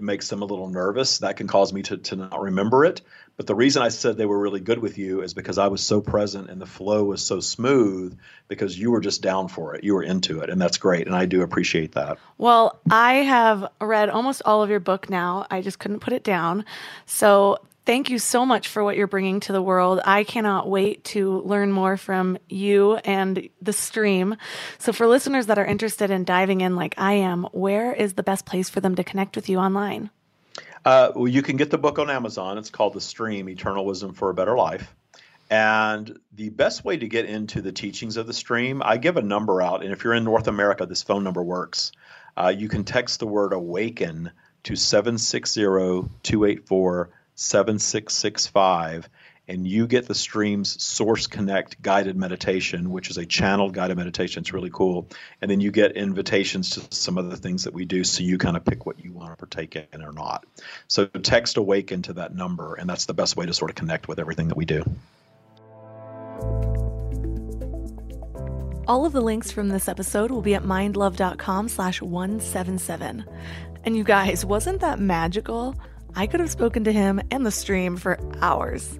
[0.00, 1.18] makes them a little nervous.
[1.18, 3.00] That can cause me to, to not remember it.
[3.36, 5.82] But the reason I said they were really good with you is because I was
[5.82, 9.82] so present and the flow was so smooth because you were just down for it.
[9.82, 10.50] You were into it.
[10.50, 11.06] And that's great.
[11.06, 12.18] And I do appreciate that.
[12.36, 15.46] Well, I have read almost all of your book now.
[15.50, 16.66] I just couldn't put it down.
[17.06, 20.00] So thank you so much for what you're bringing to the world.
[20.04, 24.36] I cannot wait to learn more from you and the stream.
[24.78, 28.22] So, for listeners that are interested in diving in like I am, where is the
[28.22, 30.10] best place for them to connect with you online?
[30.84, 32.58] Uh, well, you can get the book on Amazon.
[32.58, 34.94] It's called The Stream Eternal Wisdom for a Better Life.
[35.50, 39.22] And the best way to get into the teachings of the stream, I give a
[39.22, 39.82] number out.
[39.82, 41.90] And if you're in North America, this phone number works.
[42.36, 44.30] Uh, you can text the word awaken
[44.62, 45.60] to 760
[46.22, 47.10] 284
[47.40, 49.08] 7665
[49.48, 54.42] and you get the stream's source connect guided meditation which is a channeled guided meditation.
[54.42, 55.08] It's really cool.
[55.40, 58.36] And then you get invitations to some of the things that we do so you
[58.36, 60.44] kind of pick what you want to partake in or not.
[60.86, 64.06] So text awaken to that number and that's the best way to sort of connect
[64.06, 64.84] with everything that we do.
[68.86, 73.24] All of the links from this episode will be at mindlove.com slash 177
[73.84, 75.74] and you guys wasn't that magical
[76.14, 78.98] I could have spoken to him and the stream for hours.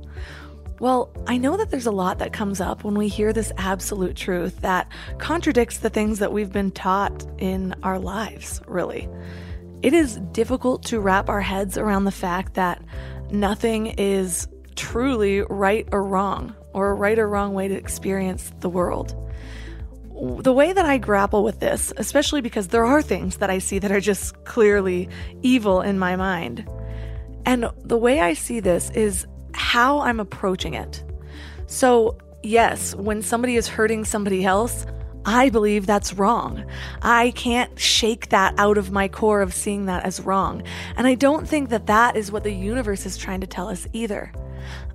[0.80, 4.16] Well, I know that there's a lot that comes up when we hear this absolute
[4.16, 9.06] truth that contradicts the things that we've been taught in our lives, really.
[9.82, 12.82] It is difficult to wrap our heads around the fact that
[13.30, 18.70] nothing is truly right or wrong, or a right or wrong way to experience the
[18.70, 19.14] world.
[20.42, 23.78] The way that I grapple with this, especially because there are things that I see
[23.78, 25.08] that are just clearly
[25.42, 26.66] evil in my mind,
[27.47, 31.03] and the way I see this is how I'm approaching it.
[31.66, 34.86] So, yes, when somebody is hurting somebody else,
[35.24, 36.64] I believe that's wrong.
[37.03, 40.62] I can't shake that out of my core of seeing that as wrong.
[40.97, 43.86] And I don't think that that is what the universe is trying to tell us
[43.93, 44.32] either.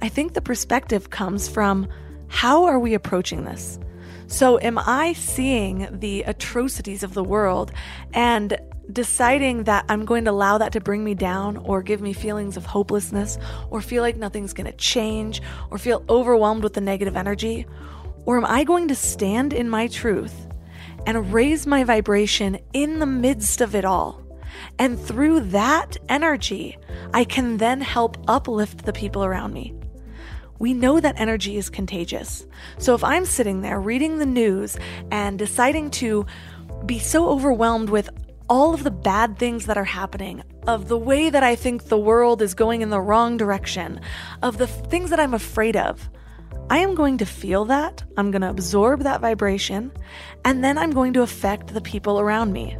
[0.01, 1.87] I think the perspective comes from
[2.27, 3.79] how are we approaching this?
[4.27, 7.71] So, am I seeing the atrocities of the world
[8.13, 8.57] and
[8.91, 12.57] deciding that I'm going to allow that to bring me down or give me feelings
[12.57, 13.37] of hopelessness
[13.69, 17.65] or feel like nothing's going to change or feel overwhelmed with the negative energy?
[18.25, 20.47] Or am I going to stand in my truth
[21.05, 24.21] and raise my vibration in the midst of it all?
[24.79, 26.77] And through that energy,
[27.13, 29.73] I can then help uplift the people around me.
[30.57, 32.45] We know that energy is contagious.
[32.77, 34.77] So if I'm sitting there reading the news
[35.11, 36.25] and deciding to
[36.85, 38.09] be so overwhelmed with
[38.49, 41.97] all of the bad things that are happening, of the way that I think the
[41.97, 43.99] world is going in the wrong direction,
[44.41, 46.09] of the things that I'm afraid of,
[46.69, 49.91] I am going to feel that, I'm going to absorb that vibration,
[50.43, 52.75] and then I'm going to affect the people around me.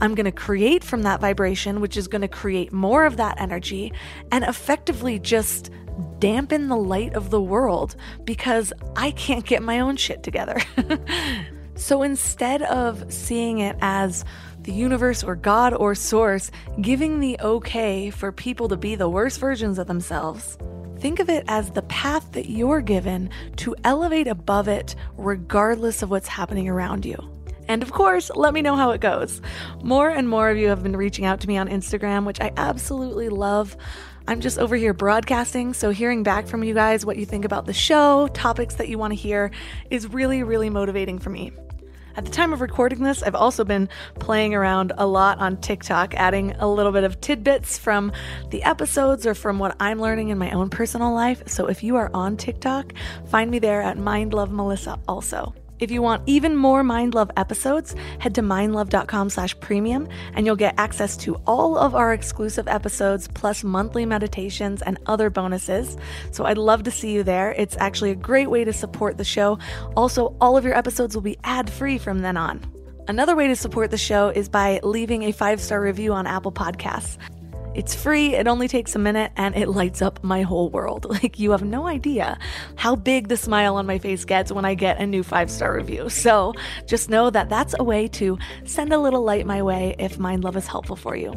[0.00, 3.40] I'm going to create from that vibration, which is going to create more of that
[3.40, 3.92] energy
[4.30, 5.70] and effectively just
[6.18, 10.58] dampen the light of the world because I can't get my own shit together.
[11.76, 14.24] so instead of seeing it as
[14.64, 16.50] the universe or God or source
[16.80, 20.58] giving the okay for people to be the worst versions of themselves.
[20.98, 26.10] Think of it as the path that you're given to elevate above it, regardless of
[26.10, 27.16] what's happening around you.
[27.68, 29.40] And of course, let me know how it goes.
[29.82, 32.52] More and more of you have been reaching out to me on Instagram, which I
[32.56, 33.76] absolutely love.
[34.26, 37.66] I'm just over here broadcasting, so hearing back from you guys what you think about
[37.66, 39.50] the show, topics that you want to hear,
[39.90, 41.52] is really, really motivating for me.
[42.16, 43.88] At the time of recording this, I've also been
[44.20, 48.12] playing around a lot on TikTok, adding a little bit of tidbits from
[48.50, 51.42] the episodes or from what I'm learning in my own personal life.
[51.48, 52.92] So if you are on TikTok,
[53.26, 55.54] find me there at Mind Love Melissa also.
[55.80, 60.56] If you want even more Mind Love episodes, head to mindlove.com slash premium and you'll
[60.56, 65.96] get access to all of our exclusive episodes plus monthly meditations and other bonuses.
[66.30, 67.52] So I'd love to see you there.
[67.52, 69.58] It's actually a great way to support the show.
[69.96, 72.64] Also, all of your episodes will be ad free from then on.
[73.06, 76.52] Another way to support the show is by leaving a five star review on Apple
[76.52, 77.18] Podcasts.
[77.74, 81.06] It's free, it only takes a minute, and it lights up my whole world.
[81.24, 82.38] Like, you have no idea
[82.76, 85.74] how big the smile on my face gets when I get a new five star
[85.74, 86.08] review.
[86.08, 86.52] So,
[86.86, 90.44] just know that that's a way to send a little light my way if Mind
[90.44, 91.30] Love is helpful for you.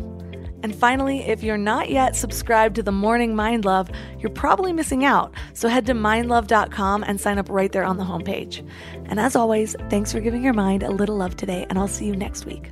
[0.63, 5.05] And finally, if you're not yet subscribed to the Morning Mind Love, you're probably missing
[5.05, 5.33] out.
[5.53, 8.67] So head to mindlove.com and sign up right there on the homepage.
[9.05, 12.05] And as always, thanks for giving your mind a little love today, and I'll see
[12.05, 12.71] you next week.